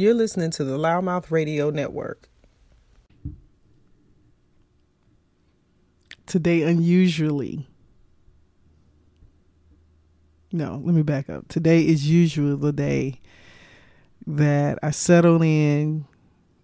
You're 0.00 0.14
listening 0.14 0.50
to 0.52 0.64
the 0.64 0.78
Loudmouth 0.78 1.30
Radio 1.30 1.68
Network. 1.68 2.30
Today, 6.24 6.62
unusually, 6.62 7.68
no, 10.52 10.80
let 10.82 10.94
me 10.94 11.02
back 11.02 11.28
up. 11.28 11.48
Today 11.48 11.86
is 11.86 12.08
usually 12.08 12.56
the 12.56 12.72
day 12.72 13.20
that 14.26 14.78
I 14.82 14.90
settle 14.90 15.42
in, 15.42 16.06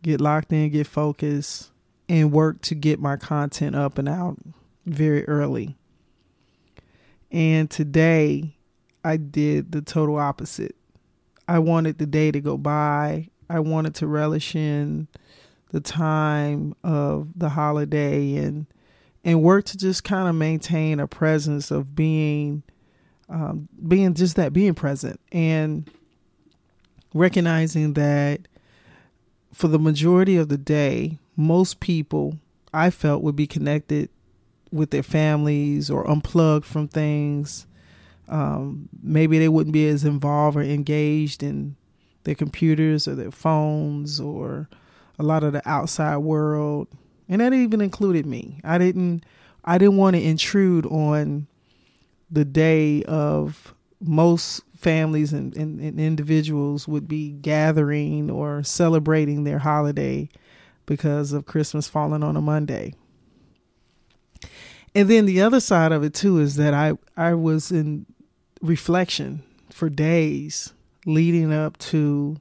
get 0.00 0.18
locked 0.18 0.50
in, 0.50 0.70
get 0.70 0.86
focused, 0.86 1.72
and 2.08 2.32
work 2.32 2.62
to 2.62 2.74
get 2.74 3.00
my 3.00 3.18
content 3.18 3.76
up 3.76 3.98
and 3.98 4.08
out 4.08 4.38
very 4.86 5.28
early. 5.28 5.76
And 7.30 7.70
today 7.70 8.56
I 9.04 9.18
did 9.18 9.72
the 9.72 9.82
total 9.82 10.16
opposite. 10.16 10.74
I 11.48 11.58
wanted 11.58 11.98
the 11.98 12.06
day 12.06 12.30
to 12.30 12.40
go 12.40 12.56
by. 12.56 13.28
I 13.48 13.60
wanted 13.60 13.94
to 13.96 14.06
relish 14.06 14.54
in 14.54 15.08
the 15.70 15.80
time 15.80 16.74
of 16.82 17.28
the 17.36 17.50
holiday 17.50 18.36
and 18.36 18.66
and 19.24 19.42
work 19.42 19.64
to 19.64 19.76
just 19.76 20.04
kind 20.04 20.28
of 20.28 20.34
maintain 20.36 21.00
a 21.00 21.08
presence 21.08 21.70
of 21.70 21.94
being 21.94 22.62
um, 23.28 23.68
being 23.86 24.14
just 24.14 24.36
that 24.36 24.52
being 24.52 24.74
present 24.74 25.20
and 25.32 25.90
recognizing 27.12 27.94
that 27.94 28.46
for 29.52 29.68
the 29.68 29.78
majority 29.78 30.36
of 30.36 30.48
the 30.48 30.58
day 30.58 31.18
most 31.36 31.80
people 31.80 32.38
I 32.72 32.90
felt 32.90 33.22
would 33.22 33.36
be 33.36 33.46
connected 33.46 34.10
with 34.70 34.90
their 34.90 35.02
families 35.02 35.90
or 35.90 36.08
unplugged 36.08 36.64
from 36.64 36.88
things. 36.88 37.66
Um, 38.28 38.88
maybe 39.02 39.38
they 39.38 39.48
wouldn't 39.48 39.72
be 39.72 39.86
as 39.88 40.04
involved 40.04 40.56
or 40.56 40.62
engaged 40.62 41.42
in 41.42 41.76
their 42.24 42.34
computers 42.34 43.06
or 43.06 43.14
their 43.14 43.30
phones 43.30 44.20
or 44.20 44.68
a 45.18 45.22
lot 45.22 45.44
of 45.44 45.52
the 45.52 45.66
outside 45.68 46.18
world. 46.18 46.88
And 47.28 47.40
that 47.40 47.52
even 47.52 47.80
included 47.80 48.26
me. 48.26 48.60
I 48.64 48.78
didn't 48.78 49.24
I 49.64 49.78
didn't 49.78 49.96
want 49.96 50.14
to 50.14 50.22
intrude 50.22 50.86
on 50.86 51.46
the 52.30 52.44
day 52.44 53.02
of 53.04 53.74
most 54.00 54.62
families 54.76 55.32
and, 55.32 55.56
and, 55.56 55.80
and 55.80 55.98
individuals 55.98 56.86
would 56.86 57.08
be 57.08 57.30
gathering 57.30 58.30
or 58.30 58.62
celebrating 58.62 59.44
their 59.44 59.58
holiday 59.58 60.28
because 60.84 61.32
of 61.32 61.46
Christmas 61.46 61.88
falling 61.88 62.22
on 62.22 62.36
a 62.36 62.40
Monday. 62.40 62.94
And 64.94 65.10
then 65.10 65.26
the 65.26 65.42
other 65.42 65.60
side 65.60 65.92
of 65.92 66.04
it 66.04 66.14
too 66.14 66.38
is 66.38 66.56
that 66.56 66.74
I 66.74 66.92
I 67.16 67.34
was 67.34 67.70
in 67.70 68.06
reflection 68.60 69.42
for 69.70 69.88
days 69.88 70.72
leading 71.04 71.52
up 71.52 71.76
to 71.78 72.36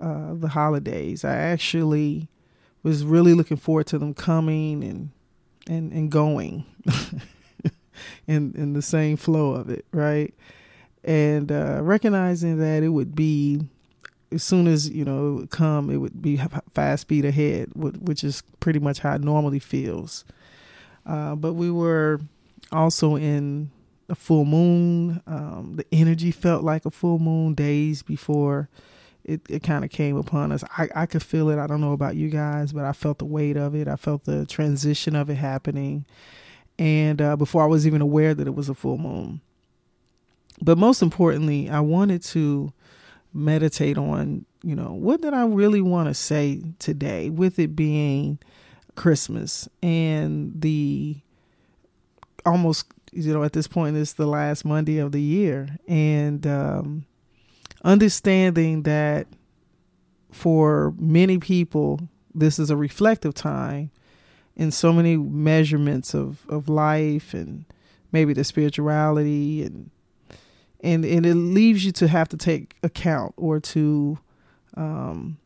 uh, 0.00 0.34
the 0.34 0.48
holidays. 0.48 1.24
I 1.24 1.36
actually 1.36 2.28
was 2.82 3.04
really 3.04 3.34
looking 3.34 3.56
forward 3.56 3.86
to 3.88 3.98
them 3.98 4.14
coming 4.14 4.84
and 4.84 5.10
and 5.66 5.92
and 5.92 6.10
going 6.10 6.64
in 8.26 8.52
in 8.54 8.72
the 8.74 8.82
same 8.82 9.16
flow 9.16 9.54
of 9.54 9.70
it, 9.70 9.84
right? 9.92 10.34
And 11.02 11.50
uh, 11.52 11.80
recognizing 11.82 12.58
that 12.58 12.82
it 12.82 12.88
would 12.88 13.14
be 13.14 13.60
as 14.32 14.42
soon 14.42 14.66
as 14.66 14.88
you 14.88 15.04
know 15.04 15.28
it 15.28 15.32
would 15.32 15.50
come, 15.50 15.90
it 15.90 15.98
would 15.98 16.20
be 16.20 16.40
fast 16.72 17.02
speed 17.02 17.24
ahead, 17.24 17.70
which 17.74 18.24
is 18.24 18.42
pretty 18.60 18.78
much 18.78 18.98
how 19.00 19.14
it 19.14 19.20
normally 19.22 19.58
feels. 19.58 20.24
Uh, 21.06 21.34
but 21.34 21.54
we 21.54 21.70
were 21.70 22.20
also 22.72 23.16
in 23.16 23.70
a 24.08 24.14
full 24.14 24.44
moon. 24.44 25.22
Um, 25.26 25.74
the 25.76 25.86
energy 25.92 26.30
felt 26.30 26.62
like 26.62 26.84
a 26.84 26.90
full 26.90 27.18
moon 27.18 27.54
days 27.54 28.02
before 28.02 28.68
it, 29.24 29.40
it 29.48 29.62
kind 29.62 29.84
of 29.84 29.90
came 29.90 30.16
upon 30.16 30.52
us. 30.52 30.62
I, 30.76 30.88
I 30.94 31.06
could 31.06 31.22
feel 31.22 31.48
it. 31.48 31.58
I 31.58 31.66
don't 31.66 31.80
know 31.80 31.92
about 31.92 32.16
you 32.16 32.28
guys, 32.28 32.72
but 32.72 32.84
I 32.84 32.92
felt 32.92 33.18
the 33.18 33.24
weight 33.24 33.56
of 33.56 33.74
it. 33.74 33.88
I 33.88 33.96
felt 33.96 34.24
the 34.24 34.44
transition 34.46 35.16
of 35.16 35.30
it 35.30 35.36
happening. 35.36 36.04
And 36.78 37.22
uh, 37.22 37.36
before 37.36 37.62
I 37.62 37.66
was 37.66 37.86
even 37.86 38.02
aware 38.02 38.34
that 38.34 38.46
it 38.46 38.54
was 38.54 38.68
a 38.68 38.74
full 38.74 38.98
moon. 38.98 39.40
But 40.60 40.78
most 40.78 41.02
importantly, 41.02 41.70
I 41.70 41.80
wanted 41.80 42.22
to 42.24 42.72
meditate 43.32 43.98
on, 43.98 44.44
you 44.62 44.76
know, 44.76 44.92
what 44.92 45.20
did 45.22 45.34
I 45.34 45.44
really 45.46 45.80
want 45.80 46.08
to 46.08 46.14
say 46.14 46.62
today 46.78 47.30
with 47.30 47.58
it 47.58 47.74
being 47.74 48.38
Christmas 48.94 49.68
and 49.82 50.52
the 50.54 51.16
almost, 52.46 52.86
you 53.14 53.32
know, 53.32 53.42
at 53.42 53.52
this 53.52 53.68
point, 53.68 53.96
it's 53.96 54.14
the 54.14 54.26
last 54.26 54.64
Monday 54.64 54.98
of 54.98 55.12
the 55.12 55.20
year. 55.20 55.78
And 55.86 56.46
um, 56.46 57.06
understanding 57.82 58.82
that 58.82 59.26
for 60.30 60.94
many 60.98 61.38
people, 61.38 62.08
this 62.34 62.58
is 62.58 62.70
a 62.70 62.76
reflective 62.76 63.34
time 63.34 63.90
in 64.56 64.70
so 64.70 64.92
many 64.92 65.16
measurements 65.16 66.14
of, 66.14 66.44
of 66.48 66.68
life 66.68 67.34
and 67.34 67.64
maybe 68.12 68.32
the 68.32 68.44
spirituality 68.44 69.62
and 69.62 69.90
and 70.80 71.04
and 71.04 71.24
it 71.24 71.34
leaves 71.34 71.84
you 71.84 71.92
to 71.92 72.06
have 72.06 72.28
to 72.28 72.36
take 72.36 72.76
account 72.82 73.32
or 73.36 73.58
to 73.58 74.18
um, 74.76 75.38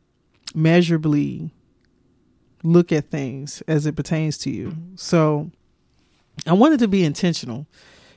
measurably 0.55 1.51
look 2.63 2.91
at 2.91 3.11
things 3.11 3.63
as 3.69 3.87
it 3.87 3.95
pertains 3.95 4.37
to 4.39 4.51
you. 4.51 4.77
So 4.97 5.53
I 6.47 6.53
wanted 6.53 6.81
to 6.81 6.89
be 6.89 7.05
intentional 7.05 7.67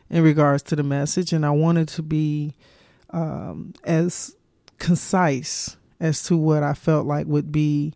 in 0.10 0.24
regards 0.24 0.64
to 0.64 0.76
the 0.76 0.84
message, 0.84 1.34
and 1.34 1.46
I 1.46 1.52
wanted 1.52 1.88
to 1.90 2.02
be 2.02 2.54
um, 3.12 3.74
as 3.84 4.36
concise 4.80 5.78
as 6.00 6.24
to 6.24 6.36
what 6.36 6.64
I 6.64 6.74
felt 6.74 7.06
like 7.06 7.28
would 7.28 7.52
be 7.52 7.94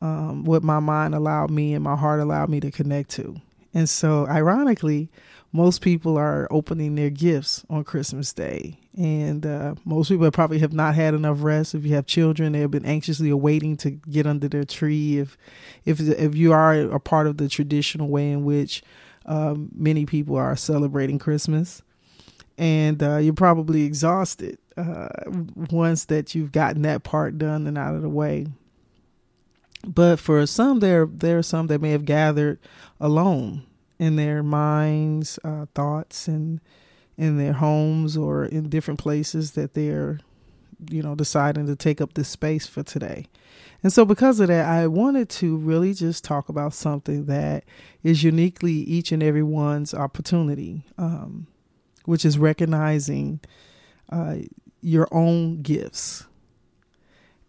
um, 0.00 0.44
what 0.44 0.62
my 0.62 0.78
mind 0.78 1.14
allowed 1.14 1.50
me 1.50 1.74
and 1.74 1.82
my 1.82 1.96
heart 1.96 2.20
allowed 2.20 2.50
me 2.50 2.60
to 2.60 2.70
connect 2.70 3.10
to. 3.12 3.40
And 3.72 3.88
so, 3.88 4.26
ironically, 4.26 5.10
most 5.52 5.80
people 5.80 6.16
are 6.18 6.46
opening 6.50 6.94
their 6.94 7.10
gifts 7.10 7.64
on 7.70 7.84
Christmas 7.84 8.32
Day. 8.32 8.78
And 8.96 9.44
uh, 9.44 9.74
most 9.84 10.08
people 10.08 10.30
probably 10.30 10.58
have 10.58 10.72
not 10.72 10.94
had 10.94 11.14
enough 11.14 11.42
rest. 11.42 11.74
If 11.74 11.84
you 11.84 11.94
have 11.94 12.06
children, 12.06 12.52
they 12.52 12.60
have 12.60 12.70
been 12.70 12.86
anxiously 12.86 13.30
awaiting 13.30 13.76
to 13.78 13.90
get 13.90 14.26
under 14.26 14.48
their 14.48 14.64
tree. 14.64 15.18
If 15.18 15.36
if 15.84 16.00
if 16.00 16.34
you 16.34 16.52
are 16.52 16.74
a 16.74 17.00
part 17.00 17.26
of 17.26 17.36
the 17.36 17.48
traditional 17.48 18.08
way 18.08 18.30
in 18.30 18.44
which 18.44 18.82
um, 19.26 19.70
many 19.74 20.06
people 20.06 20.36
are 20.36 20.56
celebrating 20.56 21.18
Christmas, 21.18 21.82
and 22.56 23.02
uh, 23.02 23.16
you're 23.18 23.34
probably 23.34 23.82
exhausted 23.82 24.58
uh, 24.76 25.08
once 25.70 26.04
that 26.06 26.34
you've 26.34 26.52
gotten 26.52 26.82
that 26.82 27.02
part 27.02 27.38
done 27.38 27.66
and 27.66 27.76
out 27.76 27.94
of 27.94 28.02
the 28.02 28.08
way. 28.08 28.46
But 29.86 30.18
for 30.18 30.44
some, 30.46 30.80
there 30.80 31.06
there 31.06 31.38
are 31.38 31.42
some 31.42 31.66
that 31.68 31.80
may 31.80 31.90
have 31.90 32.04
gathered 32.04 32.58
alone 33.00 33.64
in 33.98 34.16
their 34.16 34.42
minds, 34.42 35.38
uh, 35.44 35.66
thoughts, 35.74 36.28
and 36.28 36.60
in 37.16 37.38
their 37.38 37.54
homes 37.54 38.16
or 38.16 38.44
in 38.44 38.68
different 38.68 39.00
places 39.00 39.52
that 39.52 39.74
they're, 39.74 40.18
you 40.90 41.02
know, 41.02 41.14
deciding 41.14 41.66
to 41.66 41.76
take 41.76 42.00
up 42.00 42.14
this 42.14 42.28
space 42.28 42.66
for 42.66 42.82
today. 42.82 43.26
And 43.82 43.92
so, 43.92 44.04
because 44.04 44.40
of 44.40 44.48
that, 44.48 44.66
I 44.66 44.86
wanted 44.86 45.28
to 45.30 45.56
really 45.56 45.94
just 45.94 46.24
talk 46.24 46.48
about 46.48 46.74
something 46.74 47.26
that 47.26 47.64
is 48.02 48.22
uniquely 48.22 48.72
each 48.72 49.12
and 49.12 49.22
every 49.22 49.42
one's 49.42 49.94
opportunity, 49.94 50.82
um, 50.98 51.46
which 52.04 52.24
is 52.24 52.38
recognizing 52.38 53.40
uh, 54.10 54.36
your 54.80 55.08
own 55.12 55.62
gifts 55.62 56.26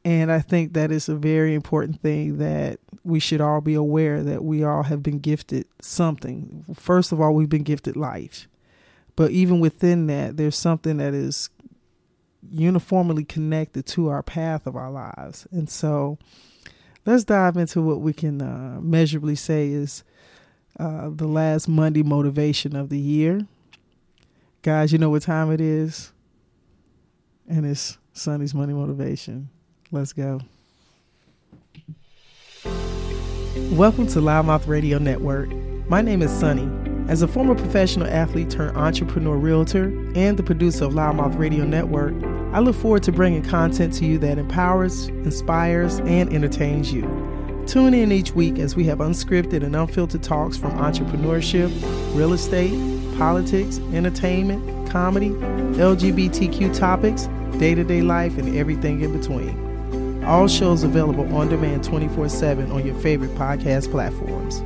and 0.07 0.31
I 0.31 0.39
think 0.39 0.71
that 0.71 0.89
is 0.89 1.09
a 1.09 1.15
very 1.15 1.53
important 1.53 2.01
thing 2.01 2.37
that 2.37 2.79
we 3.03 3.19
should 3.19 3.41
all 3.41 3.59
be 3.59 3.73
aware 3.73 4.23
that 4.23 4.41
we 4.41 4.63
all 4.63 4.83
have 4.83 5.03
been 5.03 5.19
gifted 5.19 5.65
something. 5.81 6.63
First 6.73 7.11
of 7.11 7.19
all, 7.19 7.33
we've 7.33 7.49
been 7.49 7.63
gifted 7.63 7.97
life. 7.97 8.47
But 9.17 9.31
even 9.31 9.59
within 9.59 10.07
that, 10.07 10.37
there's 10.37 10.55
something 10.55 10.95
that 10.95 11.13
is 11.13 11.49
uniformly 12.51 13.23
connected 13.23 13.85
to 13.87 14.09
our 14.09 14.23
path 14.23 14.67
of 14.67 14.75
our 14.75 14.91
lives. 14.91 15.47
And 15.51 15.69
so 15.69 16.17
let's 17.05 17.23
dive 17.23 17.57
into 17.57 17.81
what 17.81 18.01
we 18.01 18.13
can 18.13 18.41
uh, 18.41 18.79
measurably 18.81 19.35
say 19.35 19.69
is 19.69 20.03
uh, 20.79 21.09
the 21.11 21.27
last 21.27 21.67
Monday 21.67 22.03
motivation 22.03 22.75
of 22.75 22.89
the 22.89 22.99
year. 22.99 23.47
Guys, 24.61 24.91
you 24.91 24.97
know 24.97 25.09
what 25.09 25.23
time 25.23 25.51
it 25.51 25.61
is? 25.61 26.11
And 27.47 27.65
it's 27.65 27.97
Sonny's 28.13 28.53
Monday 28.53 28.73
Motivation. 28.73 29.49
Let's 29.91 30.13
go. 30.13 30.41
Welcome 33.71 34.07
to 34.07 34.19
Loudmouth 34.19 34.67
Radio 34.67 34.97
Network. 34.97 35.49
My 35.89 36.01
name 36.01 36.21
is 36.21 36.31
Sonny. 36.31 36.69
As 37.09 37.21
a 37.21 37.27
former 37.27 37.55
professional 37.55 38.07
athlete 38.07 38.49
turned 38.49 38.75
entrepreneur 38.75 39.37
realtor 39.37 39.85
and 40.15 40.37
the 40.37 40.43
producer 40.43 40.85
of 40.85 40.93
Loudmouth 40.93 41.37
Radio 41.37 41.63
Network, 41.63 42.13
I 42.57 42.59
look 42.59 42.75
forward 42.75 43.03
to 43.03 43.11
bringing 43.11 43.43
content 43.43 43.93
to 43.97 44.05
you 44.07 44.17
that 44.17 44.39
empowers, 44.39 45.09
inspires, 45.09 45.99
and 45.99 46.33
entertains 46.33 46.91
you. 46.91 47.03
Tune 47.67 47.93
in 47.93 48.11
each 48.11 48.31
week 48.31 48.57
as 48.57 48.75
we 48.75 48.83
have 48.85 48.97
unscripted 48.97 49.61
and 49.61 49.75
unfiltered 49.75 50.23
talks 50.23 50.57
from 50.57 50.71
entrepreneurship, 50.71 51.69
real 52.15 52.33
estate, 52.33 52.71
politics, 53.15 53.77
entertainment, 53.93 54.89
comedy, 54.89 55.29
LGBTQ 55.29 56.75
topics, 56.75 57.27
day 57.59 57.75
to 57.75 57.83
day 57.83 58.01
life, 58.01 58.39
and 58.39 58.57
everything 58.57 59.01
in 59.01 59.15
between. 59.15 60.23
All 60.23 60.47
shows 60.47 60.81
available 60.81 61.31
on 61.35 61.49
demand 61.49 61.83
24 61.83 62.27
7 62.27 62.71
on 62.71 62.83
your 62.83 62.95
favorite 62.95 63.35
podcast 63.35 63.91
platforms. 63.91 64.63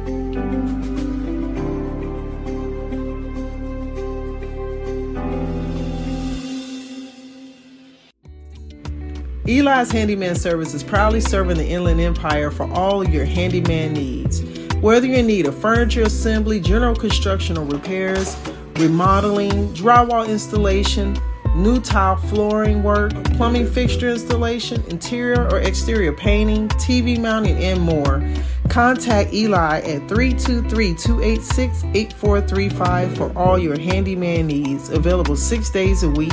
Eli's 9.51 9.91
Handyman 9.91 10.35
Service 10.37 10.73
is 10.73 10.81
proudly 10.81 11.19
serving 11.19 11.57
the 11.57 11.67
Inland 11.67 11.99
Empire 11.99 12.51
for 12.51 12.71
all 12.71 13.05
your 13.05 13.25
handyman 13.25 13.91
needs. 13.91 14.41
Whether 14.75 15.07
you 15.07 15.21
need 15.21 15.45
a 15.45 15.51
furniture 15.51 16.03
assembly, 16.03 16.61
general 16.61 16.95
construction 16.95 17.57
or 17.57 17.65
repairs, 17.65 18.37
remodeling, 18.77 19.51
drywall 19.73 20.25
installation, 20.25 21.19
new 21.53 21.81
tile 21.81 22.15
flooring 22.15 22.81
work, 22.81 23.11
plumbing 23.35 23.69
fixture 23.69 24.11
installation, 24.11 24.81
interior 24.85 25.49
or 25.51 25.59
exterior 25.59 26.13
painting, 26.13 26.69
TV 26.69 27.19
mounting, 27.19 27.57
and 27.57 27.81
more, 27.81 28.25
contact 28.69 29.33
Eli 29.33 29.79
at 29.79 30.07
323 30.07 30.95
286 30.95 31.83
8435 31.93 33.17
for 33.17 33.37
all 33.37 33.59
your 33.59 33.77
handyman 33.77 34.47
needs. 34.47 34.87
Available 34.91 35.35
six 35.35 35.69
days 35.69 36.03
a 36.03 36.09
week. 36.09 36.31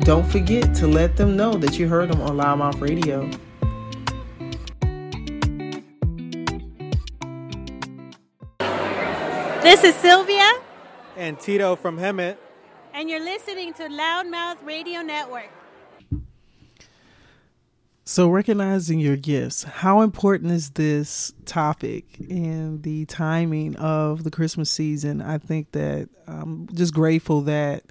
Don't 0.00 0.24
forget 0.24 0.74
to 0.76 0.86
let 0.86 1.16
them 1.16 1.36
know 1.36 1.54
that 1.54 1.78
you 1.78 1.88
heard 1.88 2.10
them 2.10 2.20
on 2.20 2.36
Loudmouth 2.36 2.80
Radio. 2.80 3.28
This 9.60 9.82
is 9.82 9.94
Sylvia. 9.96 10.50
And 11.16 11.38
Tito 11.38 11.74
from 11.74 11.98
Hemet. 11.98 12.38
And 12.94 13.10
you're 13.10 13.22
listening 13.22 13.74
to 13.74 13.82
Loudmouth 13.88 14.64
Radio 14.64 15.02
Network. 15.02 15.50
So, 18.04 18.30
recognizing 18.30 19.00
your 19.00 19.16
gifts, 19.16 19.64
how 19.64 20.00
important 20.00 20.52
is 20.52 20.70
this 20.70 21.34
topic 21.44 22.18
and 22.30 22.82
the 22.82 23.04
timing 23.04 23.76
of 23.76 24.24
the 24.24 24.30
Christmas 24.30 24.70
season? 24.70 25.20
I 25.20 25.38
think 25.38 25.72
that 25.72 26.08
I'm 26.26 26.68
just 26.72 26.94
grateful 26.94 27.42
that 27.42 27.82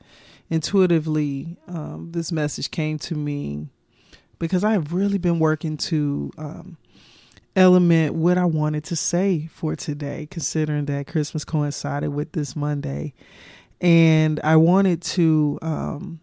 intuitively 0.49 1.57
um, 1.67 2.09
this 2.11 2.31
message 2.31 2.71
came 2.71 2.97
to 2.99 3.15
me 3.15 3.67
because 4.39 4.63
I 4.63 4.71
have 4.71 4.93
really 4.93 5.17
been 5.17 5.39
working 5.39 5.77
to 5.77 6.31
um, 6.37 6.77
element 7.55 8.13
what 8.13 8.37
I 8.37 8.45
wanted 8.45 8.83
to 8.85 8.95
say 8.95 9.49
for 9.51 9.75
today, 9.75 10.27
considering 10.29 10.85
that 10.85 11.07
Christmas 11.07 11.43
coincided 11.43 12.09
with 12.09 12.31
this 12.31 12.55
Monday. 12.55 13.13
And 13.81 14.39
I 14.43 14.55
wanted 14.55 15.01
to 15.03 15.59
um, 15.61 16.19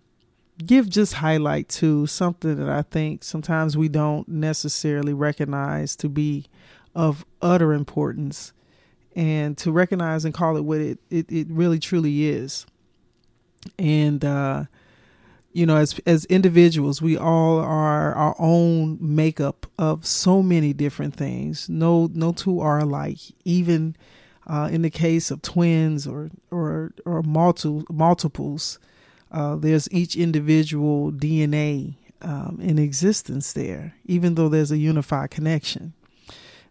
give 0.64 0.88
just 0.88 1.14
highlight 1.14 1.68
to 1.68 2.06
something 2.06 2.56
that 2.56 2.68
I 2.68 2.82
think 2.82 3.24
sometimes 3.24 3.76
we 3.76 3.88
don't 3.88 4.28
necessarily 4.28 5.12
recognize 5.12 5.96
to 5.96 6.08
be 6.08 6.46
of 6.94 7.24
utter 7.42 7.72
importance 7.72 8.52
and 9.16 9.56
to 9.58 9.72
recognize 9.72 10.24
and 10.24 10.34
call 10.34 10.56
it 10.56 10.62
what 10.64 10.80
it, 10.80 10.98
it, 11.10 11.30
it 11.30 11.48
really 11.50 11.78
truly 11.78 12.26
is 12.28 12.66
and 13.78 14.24
uh, 14.24 14.64
you 15.52 15.66
know 15.66 15.76
as 15.76 15.98
as 16.06 16.24
individuals 16.26 17.00
we 17.00 17.16
all 17.16 17.58
are 17.58 18.14
our 18.14 18.36
own 18.38 18.98
makeup 19.00 19.66
of 19.78 20.06
so 20.06 20.42
many 20.42 20.72
different 20.72 21.14
things. 21.14 21.68
No 21.68 22.10
no 22.12 22.32
two 22.32 22.60
are 22.60 22.78
alike. 22.80 23.18
Even 23.44 23.96
uh, 24.46 24.68
in 24.70 24.82
the 24.82 24.90
case 24.90 25.30
of 25.30 25.42
twins 25.42 26.06
or 26.06 26.30
or 26.50 26.92
or 27.04 27.22
multiple 27.22 27.84
multiples 27.90 28.78
uh, 29.30 29.56
there's 29.56 29.88
each 29.90 30.16
individual 30.16 31.10
DNA 31.10 31.94
um, 32.22 32.58
in 32.62 32.78
existence 32.78 33.52
there 33.52 33.94
even 34.04 34.34
though 34.34 34.48
there's 34.48 34.72
a 34.72 34.78
unified 34.78 35.30
connection. 35.30 35.92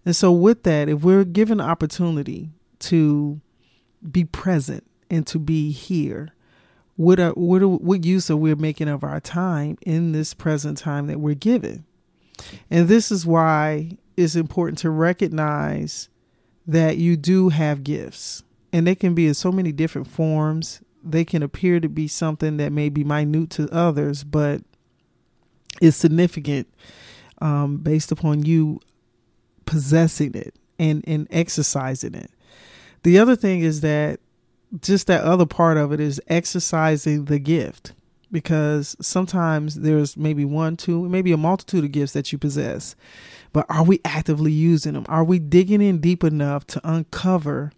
And 0.06 0.16
so 0.16 0.32
with 0.32 0.64
that 0.64 0.90
if 0.90 1.02
we're 1.02 1.24
given 1.24 1.62
opportunity 1.62 2.50
to 2.80 3.40
be 4.12 4.26
present 4.26 4.84
and 5.10 5.26
to 5.28 5.40
be 5.40 5.72
here 5.72 6.33
what 6.96 7.20
are, 7.20 7.32
what 7.32 7.62
are, 7.62 7.68
what 7.68 8.06
use 8.06 8.30
are 8.30 8.38
we 8.38 8.54
making 8.56 8.88
of 8.88 9.04
our 9.04 9.20
time 9.20 9.78
in 9.82 10.12
this 10.12 10.34
present 10.34 10.78
time 10.78 11.08
that 11.08 11.20
we're 11.20 11.36
given? 11.36 11.86
And 12.70 12.88
this 12.88 13.12
is 13.12 13.26
why 13.26 13.98
it's 14.16 14.36
important 14.36 14.78
to 14.80 14.90
recognize 14.90 16.10
that 16.68 16.98
you 16.98 17.18
do 17.18 17.50
have 17.50 17.84
gifts 17.84 18.44
and 18.72 18.88
they 18.88 18.96
can 18.96 19.14
be 19.14 19.28
in 19.28 19.34
so 19.34 19.52
many 19.52 19.72
different 19.72 20.08
forms. 20.08 20.82
They 21.04 21.26
can 21.26 21.44
appear 21.44 21.80
to 21.80 21.90
be 21.90 22.08
something 22.08 22.58
that 22.58 22.72
may 22.72 22.90
be 22.90 23.04
minute 23.04 23.50
to 23.52 23.70
others 23.72 24.24
but 24.24 24.62
is 25.82 25.96
significant 25.96 26.68
um, 27.42 27.78
based 27.78 28.12
upon 28.12 28.46
you 28.46 28.80
possessing 29.66 30.34
it 30.34 30.56
and 30.80 31.04
and 31.08 31.28
exercising 31.30 32.16
it. 32.16 32.32
The 33.04 33.20
other 33.20 33.36
thing 33.36 33.62
is 33.62 33.82
that 33.82 34.20
just 34.82 35.08
that 35.08 35.24
other 35.24 35.46
part 35.46 35.78
of 35.78 35.92
it 35.92 36.00
is 36.00 36.22
exercising 36.28 37.26
the 37.26 37.40
gift 37.40 37.94
because 38.32 38.96
sometimes 39.00 39.76
there's 39.76 40.18
maybe 40.18 40.44
one, 40.44 40.76
two, 40.76 41.08
maybe 41.08 41.32
a 41.32 41.38
multitude 41.38 41.86
of 41.86 41.92
gifts 41.92 42.14
that 42.14 42.32
you 42.32 42.38
possess. 42.40 42.96
But 43.54 43.68
are 43.70 43.84
we 43.84 44.02
actively 44.04 44.52
using 44.52 44.94
them? 44.94 45.06
Are 45.08 45.24
we 45.24 45.38
digging 45.38 45.82
in 45.82 46.00
deep 46.00 46.24
enough 46.24 46.66
to 46.68 46.82
uncover 46.84 47.72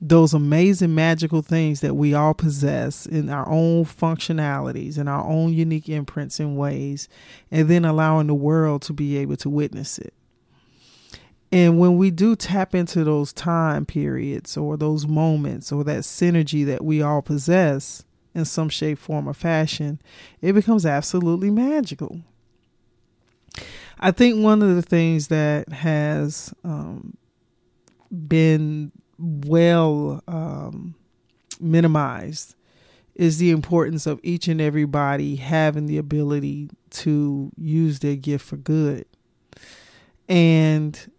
those 0.00 0.32
amazing 0.32 0.94
magical 0.94 1.42
things 1.42 1.80
that 1.80 1.94
we 1.94 2.14
all 2.14 2.32
possess 2.32 3.04
in 3.04 3.28
our 3.28 3.46
own 3.48 3.84
functionalities 3.84 4.96
and 4.96 5.08
our 5.08 5.24
own 5.26 5.52
unique 5.52 5.88
imprints 5.88 6.40
and 6.40 6.56
ways, 6.56 7.08
and 7.50 7.68
then 7.68 7.84
allowing 7.84 8.28
the 8.28 8.34
world 8.34 8.80
to 8.82 8.92
be 8.94 9.18
able 9.18 9.36
to 9.36 9.50
witness 9.50 9.98
it? 9.98 10.14
And 11.50 11.78
when 11.78 11.96
we 11.96 12.10
do 12.10 12.36
tap 12.36 12.74
into 12.74 13.04
those 13.04 13.32
time 13.32 13.86
periods 13.86 14.56
or 14.56 14.76
those 14.76 15.06
moments 15.06 15.72
or 15.72 15.82
that 15.84 16.00
synergy 16.00 16.64
that 16.66 16.84
we 16.84 17.00
all 17.00 17.22
possess 17.22 18.04
in 18.34 18.44
some 18.44 18.68
shape, 18.68 18.98
form, 18.98 19.28
or 19.28 19.34
fashion, 19.34 20.00
it 20.42 20.52
becomes 20.52 20.84
absolutely 20.84 21.50
magical. 21.50 22.20
I 23.98 24.10
think 24.10 24.42
one 24.42 24.62
of 24.62 24.76
the 24.76 24.82
things 24.82 25.28
that 25.28 25.70
has 25.72 26.52
um, 26.64 27.16
been 28.10 28.92
well 29.18 30.22
um, 30.28 30.94
minimized 31.58 32.54
is 33.14 33.38
the 33.38 33.50
importance 33.50 34.06
of 34.06 34.20
each 34.22 34.46
and 34.46 34.60
everybody 34.60 35.36
having 35.36 35.86
the 35.86 35.98
ability 35.98 36.70
to 36.90 37.50
use 37.56 37.98
their 37.98 38.14
gift 38.14 38.46
for 38.46 38.56
good. 38.56 39.04
And 40.28 41.10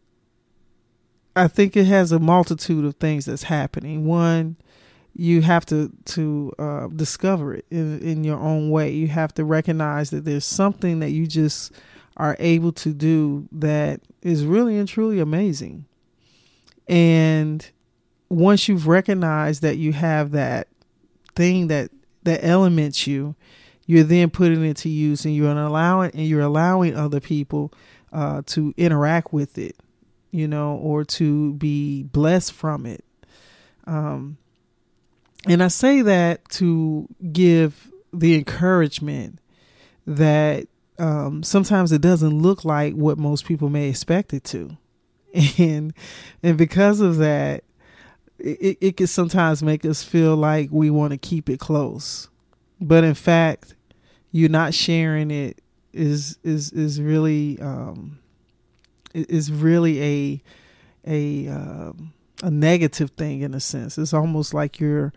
I 1.35 1.47
think 1.47 1.77
it 1.77 1.85
has 1.85 2.11
a 2.11 2.19
multitude 2.19 2.85
of 2.85 2.95
things 2.95 3.25
that's 3.25 3.43
happening. 3.43 4.05
One, 4.05 4.57
you 5.15 5.41
have 5.41 5.65
to 5.67 5.91
to 6.05 6.53
uh, 6.59 6.87
discover 6.87 7.55
it 7.55 7.65
in, 7.69 7.99
in 7.99 8.23
your 8.23 8.39
own 8.39 8.69
way. 8.69 8.91
You 8.91 9.07
have 9.07 9.33
to 9.35 9.45
recognize 9.45 10.09
that 10.11 10.25
there's 10.25 10.45
something 10.45 10.99
that 10.99 11.11
you 11.11 11.27
just 11.27 11.71
are 12.17 12.35
able 12.39 12.71
to 12.73 12.93
do 12.93 13.47
that 13.51 14.01
is 14.21 14.45
really 14.45 14.77
and 14.77 14.87
truly 14.87 15.19
amazing. 15.19 15.85
And 16.87 17.69
once 18.29 18.67
you've 18.67 18.87
recognized 18.87 19.61
that 19.61 19.77
you 19.77 19.93
have 19.93 20.31
that 20.31 20.67
thing 21.35 21.67
that 21.67 21.91
that 22.23 22.43
elements 22.43 23.07
you, 23.07 23.35
you're 23.85 24.03
then 24.03 24.29
putting 24.29 24.63
it 24.65 24.77
to 24.77 24.89
use, 24.89 25.25
and 25.25 25.35
you're 25.35 25.51
allowing 25.51 26.11
and 26.11 26.27
you're 26.27 26.41
allowing 26.41 26.95
other 26.95 27.19
people 27.19 27.71
uh, 28.11 28.41
to 28.47 28.73
interact 28.77 29.31
with 29.31 29.57
it 29.57 29.75
you 30.31 30.47
know, 30.47 30.75
or 30.75 31.03
to 31.03 31.53
be 31.53 32.03
blessed 32.03 32.53
from 32.53 32.85
it. 32.85 33.03
Um, 33.85 34.37
and 35.47 35.63
I 35.63 35.67
say 35.67 36.01
that 36.01 36.47
to 36.49 37.07
give 37.31 37.91
the 38.13 38.35
encouragement 38.35 39.39
that 40.05 40.67
um, 40.97 41.43
sometimes 41.43 41.91
it 41.91 42.01
doesn't 42.01 42.41
look 42.41 42.65
like 42.65 42.93
what 42.93 43.17
most 43.17 43.45
people 43.45 43.69
may 43.69 43.87
expect 43.89 44.33
it 44.33 44.43
to, 44.45 44.77
and 45.57 45.93
and 46.43 46.57
because 46.57 46.99
of 46.99 47.17
that, 47.17 47.63
it 48.37 48.77
it 48.81 48.97
can 48.97 49.07
sometimes 49.07 49.63
make 49.63 49.85
us 49.85 50.03
feel 50.03 50.35
like 50.35 50.69
we 50.71 50.89
want 50.89 51.11
to 51.11 51.17
keep 51.17 51.49
it 51.49 51.59
close, 51.59 52.27
but 52.81 53.03
in 53.03 53.13
fact, 53.13 53.75
you're 54.31 54.49
not 54.49 54.73
sharing 54.73 55.31
it 55.31 55.61
is 55.93 56.37
is 56.43 56.71
is 56.71 57.01
really 57.01 57.57
um, 57.59 58.19
is 59.13 59.51
really 59.51 60.03
a 60.03 60.43
a 61.07 61.51
uh, 61.51 61.93
a 62.43 62.51
negative 62.51 63.11
thing 63.11 63.41
in 63.41 63.53
a 63.53 63.59
sense. 63.59 63.97
It's 63.97 64.13
almost 64.13 64.53
like 64.53 64.79
you're 64.79 65.13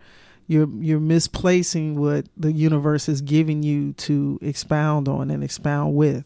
you're 0.47 0.69
you're 0.79 0.99
misplacing 0.99 1.99
what 1.99 2.27
the 2.37 2.51
universe 2.51 3.09
is 3.09 3.21
giving 3.21 3.63
you 3.63 3.93
to 3.93 4.39
expound 4.41 5.07
on 5.07 5.31
and 5.31 5.43
expound 5.43 5.95
with. 5.95 6.25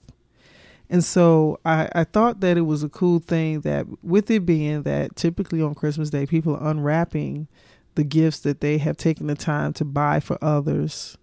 And 0.89 1.03
so 1.03 1.59
I, 1.65 1.89
I 1.93 2.03
thought 2.05 2.39
that 2.41 2.57
it 2.57 2.61
was 2.61 2.83
a 2.83 2.89
cool 2.89 3.19
thing 3.19 3.61
that 3.61 3.85
with 4.03 4.31
it 4.31 4.45
being 4.45 4.83
that 4.83 5.15
typically 5.15 5.61
on 5.61 5.75
Christmas 5.75 6.09
Day 6.09 6.25
people 6.25 6.55
are 6.55 6.69
unwrapping 6.71 7.47
the 7.95 8.03
gifts 8.03 8.39
that 8.41 8.61
they 8.61 8.77
have 8.79 8.97
taken 8.97 9.27
the 9.27 9.35
time 9.35 9.73
to 9.73 9.85
buy 9.85 10.19
for 10.19 10.37
others 10.43 11.17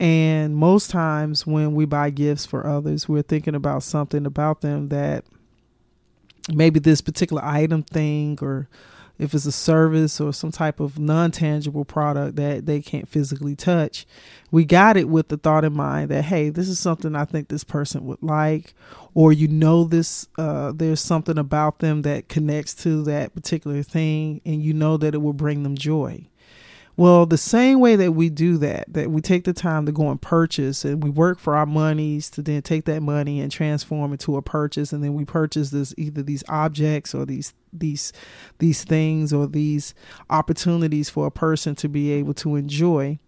And 0.00 0.56
most 0.56 0.90
times 0.90 1.46
when 1.46 1.74
we 1.74 1.84
buy 1.84 2.10
gifts 2.10 2.46
for 2.46 2.66
others, 2.66 3.08
we're 3.08 3.22
thinking 3.22 3.54
about 3.54 3.82
something 3.82 4.24
about 4.26 4.62
them 4.62 4.88
that 4.88 5.24
maybe 6.54 6.80
this 6.80 7.00
particular 7.00 7.44
item 7.44 7.82
thing 7.82 8.38
or 8.40 8.68
if 9.18 9.34
it's 9.34 9.44
a 9.44 9.52
service 9.52 10.18
or 10.18 10.32
some 10.32 10.50
type 10.50 10.80
of 10.80 10.98
non-tangible 10.98 11.84
product 11.84 12.36
that 12.36 12.64
they 12.64 12.80
can't 12.80 13.06
physically 13.06 13.54
touch 13.54 14.06
we 14.50 14.64
got 14.64 14.96
it 14.96 15.08
with 15.08 15.28
the 15.28 15.36
thought 15.36 15.64
in 15.64 15.72
mind 15.74 16.10
that 16.10 16.24
hey 16.24 16.48
this 16.48 16.68
is 16.68 16.78
something 16.78 17.14
i 17.14 17.24
think 17.24 17.48
this 17.48 17.64
person 17.64 18.06
would 18.06 18.22
like 18.22 18.72
or 19.14 19.32
you 19.32 19.46
know 19.46 19.84
this 19.84 20.28
uh, 20.38 20.72
there's 20.72 21.00
something 21.00 21.36
about 21.36 21.80
them 21.80 22.02
that 22.02 22.28
connects 22.28 22.74
to 22.74 23.02
that 23.02 23.34
particular 23.34 23.82
thing 23.82 24.40
and 24.46 24.62
you 24.62 24.72
know 24.72 24.96
that 24.96 25.14
it 25.14 25.18
will 25.18 25.32
bring 25.32 25.62
them 25.62 25.76
joy 25.76 26.26
well, 27.00 27.24
the 27.24 27.38
same 27.38 27.80
way 27.80 27.96
that 27.96 28.12
we 28.12 28.28
do 28.28 28.58
that, 28.58 28.92
that 28.92 29.10
we 29.10 29.22
take 29.22 29.44
the 29.44 29.54
time 29.54 29.86
to 29.86 29.92
go 29.92 30.10
and 30.10 30.20
purchase 30.20 30.84
and 30.84 31.02
we 31.02 31.08
work 31.08 31.38
for 31.38 31.56
our 31.56 31.64
monies 31.64 32.28
to 32.28 32.42
then 32.42 32.60
take 32.60 32.84
that 32.84 33.00
money 33.00 33.40
and 33.40 33.50
transform 33.50 34.12
it 34.12 34.20
to 34.20 34.36
a 34.36 34.42
purchase 34.42 34.92
and 34.92 35.02
then 35.02 35.14
we 35.14 35.24
purchase 35.24 35.70
this 35.70 35.94
either 35.96 36.22
these 36.22 36.44
objects 36.50 37.14
or 37.14 37.24
these 37.24 37.54
these 37.72 38.12
these 38.58 38.84
things 38.84 39.32
or 39.32 39.46
these 39.46 39.94
opportunities 40.28 41.08
for 41.08 41.26
a 41.26 41.30
person 41.30 41.74
to 41.76 41.88
be 41.88 42.12
able 42.12 42.34
to 42.34 42.54
enjoy. 42.54 43.18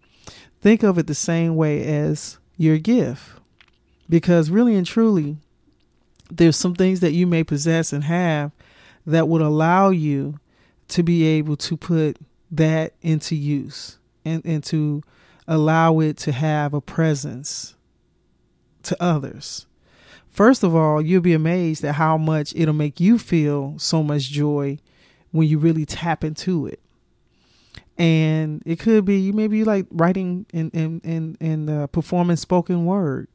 Think 0.61 0.83
of 0.83 0.99
it 0.99 1.07
the 1.07 1.15
same 1.15 1.55
way 1.55 1.83
as 1.83 2.37
your 2.57 2.77
gift. 2.77 3.39
Because 4.07 4.51
really 4.51 4.75
and 4.75 4.85
truly, 4.85 5.37
there's 6.29 6.57
some 6.57 6.75
things 6.75 6.99
that 6.99 7.13
you 7.13 7.25
may 7.25 7.43
possess 7.43 7.91
and 7.91 8.03
have 8.03 8.51
that 9.07 9.27
would 9.27 9.41
allow 9.41 9.89
you 9.89 10.39
to 10.89 11.01
be 11.01 11.23
able 11.23 11.57
to 11.57 11.75
put 11.75 12.19
that 12.57 12.93
into 13.01 13.35
use 13.35 13.97
and, 14.23 14.45
and 14.45 14.63
to 14.65 15.01
allow 15.47 15.99
it 15.99 16.17
to 16.17 16.31
have 16.31 16.73
a 16.73 16.81
presence 16.81 17.75
to 18.83 19.01
others. 19.01 19.65
First 20.29 20.63
of 20.63 20.75
all, 20.75 21.01
you'll 21.01 21.21
be 21.21 21.33
amazed 21.33 21.83
at 21.83 21.95
how 21.95 22.17
much 22.17 22.53
it'll 22.55 22.73
make 22.73 22.99
you 22.99 23.17
feel 23.19 23.75
so 23.77 24.01
much 24.01 24.29
joy 24.29 24.79
when 25.31 25.47
you 25.47 25.57
really 25.57 25.85
tap 25.85 26.23
into 26.23 26.65
it. 26.65 26.79
And 27.97 28.63
it 28.65 28.79
could 28.79 29.05
be 29.05 29.17
you 29.17 29.33
maybe 29.33 29.63
like 29.63 29.85
writing 29.91 30.47
and 30.51 30.73
and 30.73 31.01
and 31.03 31.37
and 31.39 31.69
uh, 31.69 31.87
performing 31.87 32.37
spoken 32.37 32.85
word. 32.85 33.27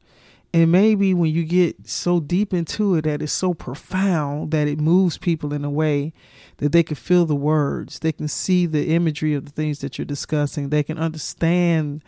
And 0.51 0.71
maybe 0.71 1.13
when 1.13 1.31
you 1.31 1.43
get 1.43 1.87
so 1.87 2.19
deep 2.19 2.53
into 2.53 2.95
it 2.95 3.03
that 3.03 3.21
it's 3.21 3.31
so 3.31 3.53
profound 3.53 4.49
that 4.51 4.67
it 4.67 4.79
moves 4.79 5.17
people 5.17 5.53
in 5.53 5.63
a 5.63 5.69
way 5.69 6.11
that 6.57 6.71
they 6.71 6.81
can 6.81 6.95
feel 6.95 7.25
the 7.25 7.35
words, 7.35 7.99
they 7.99 8.11
can 8.11 8.27
see 8.27 8.65
the 8.65 8.87
imagery 8.89 9.35
of 9.35 9.45
the 9.45 9.51
things 9.51 9.79
that 9.79 9.97
you're 9.97 10.05
discussing, 10.05 10.69
they 10.69 10.81
can 10.81 10.97
understand 10.97 12.03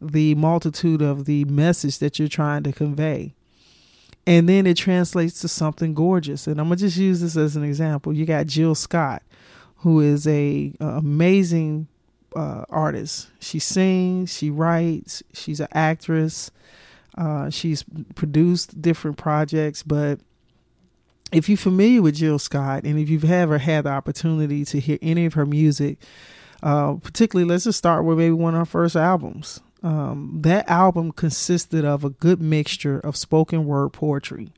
the 0.00 0.34
multitude 0.34 1.02
of 1.02 1.24
the 1.24 1.44
message 1.44 1.98
that 1.98 2.18
you're 2.18 2.26
trying 2.28 2.64
to 2.64 2.72
convey. 2.72 3.32
And 4.26 4.48
then 4.48 4.66
it 4.66 4.76
translates 4.76 5.40
to 5.40 5.48
something 5.48 5.94
gorgeous. 5.94 6.46
And 6.46 6.60
I'm 6.60 6.66
gonna 6.66 6.76
just 6.76 6.96
use 6.96 7.20
this 7.20 7.36
as 7.36 7.56
an 7.56 7.62
example. 7.62 8.12
You 8.12 8.26
got 8.26 8.46
Jill 8.46 8.74
Scott, 8.74 9.22
who 9.78 10.00
is 10.00 10.26
a, 10.26 10.72
a 10.80 10.86
amazing 10.86 11.86
uh, 12.34 12.64
artist. 12.70 13.30
She 13.38 13.58
sings, 13.58 14.36
she 14.36 14.50
writes, 14.50 15.22
she's 15.32 15.60
an 15.60 15.68
actress. 15.72 16.50
Uh, 17.16 17.48
she's 17.50 17.84
produced 18.14 18.80
different 18.80 19.16
projects, 19.16 19.82
but 19.82 20.20
if 21.32 21.48
you're 21.48 21.58
familiar 21.58 22.02
with 22.02 22.16
Jill 22.16 22.38
Scott 22.38 22.84
and 22.84 22.98
if 22.98 23.08
you've 23.08 23.30
ever 23.30 23.58
had 23.58 23.84
the 23.84 23.90
opportunity 23.90 24.64
to 24.66 24.80
hear 24.80 24.98
any 25.02 25.26
of 25.26 25.34
her 25.34 25.46
music, 25.46 25.98
uh, 26.62 26.94
particularly 26.94 27.48
let's 27.48 27.64
just 27.64 27.78
start 27.78 28.04
with 28.04 28.18
maybe 28.18 28.32
one 28.32 28.54
of 28.54 28.60
her 28.60 28.64
first 28.64 28.96
albums. 28.96 29.60
Um, 29.82 30.38
that 30.42 30.68
album 30.68 31.12
consisted 31.12 31.84
of 31.84 32.04
a 32.04 32.10
good 32.10 32.40
mixture 32.40 32.98
of 33.00 33.16
spoken 33.16 33.66
word 33.66 33.90
poetry, 33.90 34.50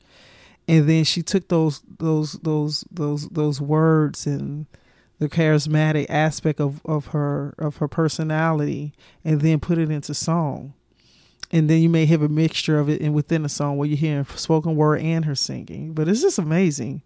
and 0.69 0.89
then 0.89 1.03
she 1.03 1.21
took 1.21 1.49
those 1.49 1.83
those 1.99 2.35
those 2.35 2.85
those 2.93 3.29
those 3.31 3.61
words 3.61 4.25
and 4.27 4.67
the 5.19 5.29
charismatic 5.29 6.07
aspect 6.09 6.61
of, 6.61 6.81
of 6.85 7.07
her 7.07 7.55
of 7.59 7.79
her 7.79 7.89
personality, 7.89 8.93
and 9.25 9.41
then 9.41 9.59
put 9.59 9.79
it 9.79 9.91
into 9.91 10.15
song 10.15 10.75
and 11.53 11.71
then 11.71 11.81
you 11.81 11.89
may 11.89 12.07
have 12.07 12.23
a 12.23 12.29
mixture 12.29 12.79
of 12.79 12.89
it 12.89 13.01
and 13.01 13.15
within 13.15 13.45
a 13.45 13.49
song 13.49 13.77
where 13.77 13.89
you're 13.89 13.97
hearing 13.97 14.25
spoken 14.25 14.77
word 14.77 15.01
and 15.01 15.25
her 15.25 15.35
singing. 15.35 15.93
But 15.93 16.09
it's 16.09 16.23
just 16.23 16.39
amazing. 16.39 17.03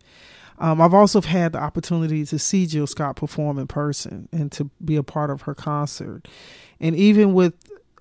Um, 0.59 0.81
I've 0.81 0.95
also 0.95 1.21
had 1.21 1.53
the 1.53 1.59
opportunity 1.59 2.25
to 2.27 2.39
see 2.39 2.67
Jill 2.67 2.87
Scott 2.87 3.17
perform 3.17 3.59
in 3.59 3.67
person 3.67 4.29
and 4.31 4.53
to 4.53 4.71
be 4.85 4.97
a 4.97 5.03
part 5.03 5.31
of 5.31 5.43
her 5.43 5.55
concert. 5.55 6.29
And 6.79 6.95
even 6.97 7.33
with 7.33 7.55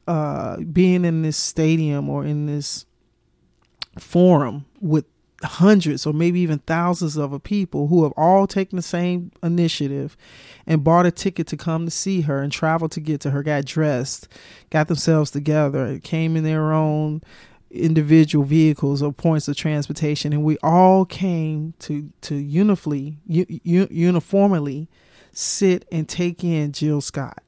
uh, 0.07 0.57
being 0.57 1.05
in 1.05 1.21
this 1.21 1.37
stadium 1.37 2.09
or 2.09 2.25
in 2.25 2.47
this 2.47 2.85
forum 3.97 4.65
with 4.81 5.05
hundreds 5.43 6.05
or 6.05 6.13
maybe 6.13 6.39
even 6.41 6.59
thousands 6.59 7.17
of 7.17 7.41
people 7.43 7.87
who 7.87 8.03
have 8.03 8.11
all 8.17 8.45
taken 8.45 8.75
the 8.75 8.81
same 8.81 9.31
initiative 9.41 10.17
and 10.67 10.83
bought 10.83 11.05
a 11.05 11.11
ticket 11.11 11.47
to 11.47 11.57
come 11.57 11.85
to 11.85 11.91
see 11.91 12.21
her 12.21 12.41
and 12.41 12.51
traveled 12.51 12.91
to 12.91 12.99
get 12.99 13.21
to 13.21 13.31
her, 13.31 13.41
got 13.41 13.65
dressed, 13.65 14.27
got 14.69 14.87
themselves 14.87 15.31
together, 15.31 15.99
came 15.99 16.35
in 16.35 16.43
their 16.43 16.73
own 16.73 17.21
individual 17.71 18.43
vehicles 18.43 19.01
or 19.01 19.13
points 19.13 19.47
of 19.47 19.55
transportation 19.55 20.33
and 20.33 20.43
we 20.43 20.57
all 20.63 21.05
came 21.05 21.71
to 21.77 22.11
to 22.19 22.33
uniformly 22.33 23.19
u- 23.27 23.87
uniformly 23.91 24.89
sit 25.31 25.85
and 25.91 26.09
take 26.09 26.43
in 26.43 26.71
Jill 26.71 27.01
Scott. 27.01 27.43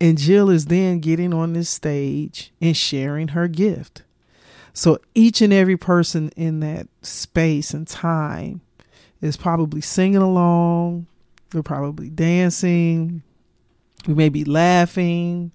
And 0.00 0.18
Jill 0.18 0.50
is 0.50 0.66
then 0.66 1.00
getting 1.00 1.34
on 1.34 1.54
this 1.54 1.68
stage 1.68 2.52
and 2.60 2.76
sharing 2.76 3.28
her 3.28 3.48
gift. 3.48 4.02
So 4.78 5.00
each 5.12 5.42
and 5.42 5.52
every 5.52 5.76
person 5.76 6.28
in 6.36 6.60
that 6.60 6.86
space 7.02 7.74
and 7.74 7.84
time 7.84 8.60
is 9.20 9.36
probably 9.36 9.80
singing 9.80 10.22
along, 10.22 11.08
we're 11.52 11.64
probably 11.64 12.10
dancing, 12.10 13.24
we 14.06 14.14
may 14.14 14.28
be 14.28 14.44
laughing, 14.44 15.50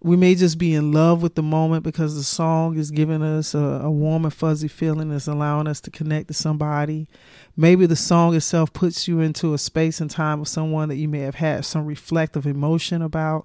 we 0.00 0.16
may 0.16 0.34
just 0.34 0.56
be 0.56 0.72
in 0.72 0.92
love 0.92 1.20
with 1.20 1.34
the 1.34 1.42
moment 1.42 1.84
because 1.84 2.14
the 2.14 2.24
song 2.24 2.78
is 2.78 2.90
giving 2.90 3.20
us 3.20 3.54
a, 3.54 3.58
a 3.58 3.90
warm 3.90 4.24
and 4.24 4.32
fuzzy 4.32 4.66
feeling 4.66 5.10
that's 5.10 5.28
allowing 5.28 5.66
us 5.66 5.82
to 5.82 5.90
connect 5.90 6.28
to 6.28 6.34
somebody. 6.34 7.06
Maybe 7.54 7.84
the 7.84 7.96
song 7.96 8.34
itself 8.34 8.72
puts 8.72 9.06
you 9.06 9.20
into 9.20 9.52
a 9.52 9.58
space 9.58 10.00
and 10.00 10.10
time 10.10 10.40
with 10.40 10.48
someone 10.48 10.88
that 10.88 10.96
you 10.96 11.06
may 11.06 11.20
have 11.20 11.34
had 11.34 11.66
some 11.66 11.84
reflective 11.84 12.46
emotion 12.46 13.02
about. 13.02 13.44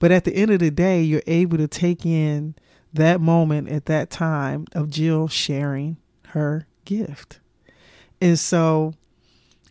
But 0.00 0.10
at 0.10 0.24
the 0.24 0.34
end 0.34 0.50
of 0.50 0.58
the 0.58 0.72
day, 0.72 1.00
you're 1.00 1.22
able 1.28 1.58
to 1.58 1.68
take 1.68 2.04
in 2.04 2.56
that 2.92 3.20
moment 3.20 3.68
at 3.68 3.86
that 3.86 4.10
time 4.10 4.66
of 4.74 4.90
Jill 4.90 5.28
sharing 5.28 5.96
her 6.28 6.66
gift. 6.84 7.40
And 8.20 8.38
so 8.38 8.94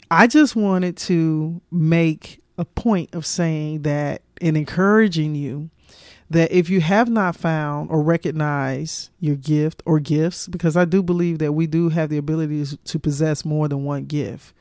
I 0.09 0.27
just 0.27 0.55
wanted 0.55 0.97
to 0.97 1.61
make 1.71 2.41
a 2.57 2.65
point 2.65 3.13
of 3.13 3.25
saying 3.25 3.83
that 3.83 4.21
and 4.41 4.57
encouraging 4.57 5.35
you 5.35 5.69
that 6.29 6.51
if 6.51 6.69
you 6.69 6.79
have 6.79 7.09
not 7.09 7.35
found 7.35 7.89
or 7.91 8.01
recognized 8.01 9.09
your 9.19 9.35
gift 9.35 9.83
or 9.85 9.99
gifts, 9.99 10.47
because 10.47 10.77
I 10.77 10.85
do 10.85 11.03
believe 11.03 11.39
that 11.39 11.51
we 11.51 11.67
do 11.67 11.89
have 11.89 12.09
the 12.09 12.17
ability 12.17 12.65
to 12.83 12.99
possess 12.99 13.43
more 13.43 13.67
than 13.67 13.83
one 13.83 14.05
gift, 14.05 14.53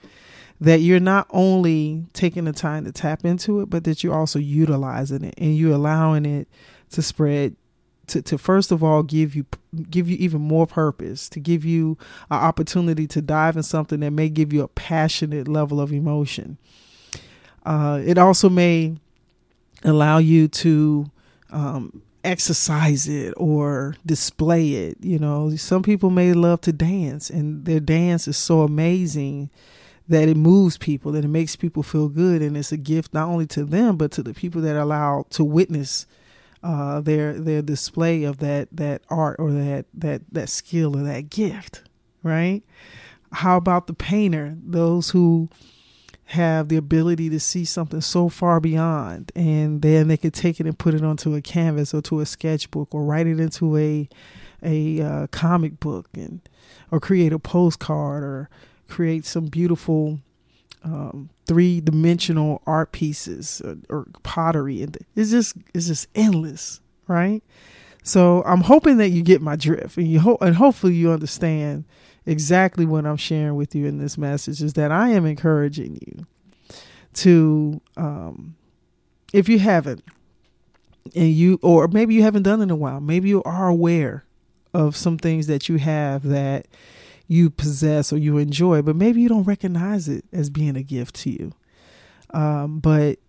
that 0.60 0.80
you're 0.80 1.00
not 1.00 1.26
only 1.30 2.06
taking 2.12 2.44
the 2.44 2.52
time 2.52 2.84
to 2.84 2.92
tap 2.92 3.24
into 3.24 3.60
it, 3.60 3.70
but 3.70 3.84
that 3.84 4.02
you're 4.02 4.18
also 4.18 4.38
utilizing 4.38 5.22
it 5.22 5.34
and 5.38 5.56
you're 5.56 5.74
allowing 5.74 6.26
it 6.26 6.48
to 6.90 7.02
spread 7.02 7.54
to, 8.10 8.22
to 8.22 8.38
first 8.38 8.72
of 8.72 8.82
all 8.82 9.02
give 9.02 9.34
you 9.34 9.46
give 9.88 10.08
you 10.08 10.16
even 10.18 10.40
more 10.40 10.66
purpose 10.66 11.28
to 11.28 11.40
give 11.40 11.64
you 11.64 11.96
an 12.30 12.38
opportunity 12.38 13.06
to 13.06 13.22
dive 13.22 13.56
in 13.56 13.62
something 13.62 14.00
that 14.00 14.10
may 14.10 14.28
give 14.28 14.52
you 14.52 14.62
a 14.62 14.68
passionate 14.68 15.46
level 15.46 15.80
of 15.80 15.92
emotion. 15.92 16.58
Uh, 17.64 18.00
it 18.04 18.18
also 18.18 18.48
may 18.48 18.96
allow 19.84 20.18
you 20.18 20.48
to 20.48 21.10
um, 21.50 22.02
exercise 22.24 23.08
it 23.08 23.32
or 23.36 23.94
display 24.04 24.74
it 24.74 24.98
you 25.00 25.18
know. 25.18 25.54
Some 25.56 25.82
people 25.82 26.10
may 26.10 26.32
love 26.32 26.60
to 26.62 26.72
dance 26.72 27.30
and 27.30 27.64
their 27.64 27.80
dance 27.80 28.26
is 28.26 28.36
so 28.36 28.62
amazing 28.62 29.50
that 30.08 30.28
it 30.28 30.36
moves 30.36 30.76
people 30.76 31.14
and 31.14 31.24
it 31.24 31.28
makes 31.28 31.54
people 31.54 31.84
feel 31.84 32.08
good 32.08 32.42
and 32.42 32.56
it's 32.56 32.72
a 32.72 32.76
gift 32.76 33.14
not 33.14 33.28
only 33.28 33.46
to 33.46 33.64
them 33.64 33.96
but 33.96 34.10
to 34.10 34.22
the 34.24 34.34
people 34.34 34.60
that 34.62 34.74
are 34.74 34.80
allowed 34.80 35.30
to 35.30 35.44
witness 35.44 36.06
uh, 36.62 37.00
their 37.00 37.34
their 37.34 37.62
display 37.62 38.24
of 38.24 38.38
that 38.38 38.68
that 38.72 39.02
art 39.08 39.36
or 39.38 39.50
that 39.52 39.86
that 39.94 40.22
that 40.32 40.48
skill 40.48 40.96
or 40.96 41.02
that 41.02 41.30
gift, 41.30 41.82
right? 42.22 42.62
How 43.32 43.56
about 43.56 43.86
the 43.86 43.94
painter? 43.94 44.56
Those 44.62 45.10
who 45.10 45.48
have 46.26 46.68
the 46.68 46.76
ability 46.76 47.28
to 47.30 47.40
see 47.40 47.64
something 47.64 48.00
so 48.00 48.28
far 48.28 48.60
beyond, 48.60 49.32
and 49.34 49.82
then 49.82 50.08
they 50.08 50.16
could 50.16 50.34
take 50.34 50.60
it 50.60 50.66
and 50.66 50.78
put 50.78 50.94
it 50.94 51.02
onto 51.02 51.34
a 51.34 51.40
canvas 51.40 51.94
or 51.94 52.02
to 52.02 52.20
a 52.20 52.26
sketchbook 52.26 52.94
or 52.94 53.04
write 53.04 53.26
it 53.26 53.40
into 53.40 53.76
a 53.76 54.08
a 54.62 55.00
uh, 55.00 55.26
comic 55.28 55.80
book 55.80 56.08
and 56.14 56.40
or 56.90 57.00
create 57.00 57.32
a 57.32 57.38
postcard 57.38 58.22
or 58.22 58.50
create 58.88 59.24
some 59.24 59.46
beautiful 59.46 60.20
um, 60.82 61.30
three 61.46 61.80
dimensional 61.80 62.62
art 62.66 62.92
pieces 62.92 63.60
or, 63.64 63.76
or, 63.88 64.06
pottery, 64.22 64.82
and 64.82 64.96
it's 65.14 65.30
just 65.30 65.56
it's 65.74 65.86
just 65.86 66.08
endless, 66.14 66.80
right? 67.06 67.42
So 68.02 68.42
I'm 68.44 68.62
hoping 68.62 68.96
that 68.96 69.10
you 69.10 69.22
get 69.22 69.42
my 69.42 69.56
drift, 69.56 69.96
and 69.96 70.08
you 70.08 70.20
ho- 70.20 70.38
and 70.40 70.56
hopefully 70.56 70.94
you 70.94 71.10
understand 71.10 71.84
exactly 72.24 72.86
what 72.86 73.04
I'm 73.04 73.16
sharing 73.16 73.56
with 73.56 73.74
you 73.74 73.86
in 73.86 73.98
this 73.98 74.16
message. 74.16 74.62
Is 74.62 74.72
that 74.74 74.90
I 74.90 75.10
am 75.10 75.26
encouraging 75.26 75.98
you 76.06 76.26
to, 77.14 77.80
um, 77.96 78.56
if 79.32 79.48
you 79.48 79.58
haven't, 79.58 80.02
and 81.14 81.28
you 81.28 81.58
or 81.62 81.88
maybe 81.88 82.14
you 82.14 82.22
haven't 82.22 82.44
done 82.44 82.60
it 82.60 82.64
in 82.64 82.70
a 82.70 82.76
while, 82.76 83.00
maybe 83.00 83.28
you 83.28 83.42
are 83.42 83.68
aware 83.68 84.24
of 84.72 84.96
some 84.96 85.18
things 85.18 85.46
that 85.46 85.68
you 85.68 85.76
have 85.76 86.22
that 86.22 86.66
you 87.30 87.48
possess 87.48 88.12
or 88.12 88.16
you 88.16 88.38
enjoy, 88.38 88.82
but 88.82 88.96
maybe 88.96 89.20
you 89.20 89.28
don't 89.28 89.44
recognize 89.44 90.08
it 90.08 90.24
as 90.32 90.50
being 90.50 90.74
a 90.74 90.82
gift 90.82 91.14
to 91.14 91.30
you. 91.30 91.52
Um, 92.30 92.80
but 92.80 93.20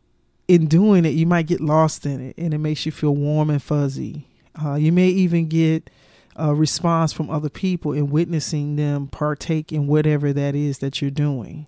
in 0.48 0.66
doing 0.66 1.06
it, 1.06 1.10
you 1.10 1.28
might 1.28 1.46
get 1.46 1.62
lost 1.62 2.04
in 2.08 2.20
it, 2.20 2.36
and 2.36 2.52
it 2.52 2.58
makes 2.58 2.84
you 2.84 2.92
feel 2.92 3.16
warm 3.16 3.52
and 3.52 3.62
fuzzy. 3.62 4.26
Uh, 4.60 4.74
you 4.74 4.92
may 4.92 5.08
even 5.08 5.48
get 5.48 5.92
a 6.36 6.56
response 6.56 7.14
from 7.14 7.30
other 7.30 7.48
people 7.48 7.94
in 7.94 8.10
witnessing 8.10 8.76
them 8.76 9.08
partake 9.08 9.72
in 9.72 9.86
whatever 9.86 10.34
that 10.34 10.56
is 10.56 10.80
that 10.80 11.00
you're 11.00 11.12
doing. 11.12 11.68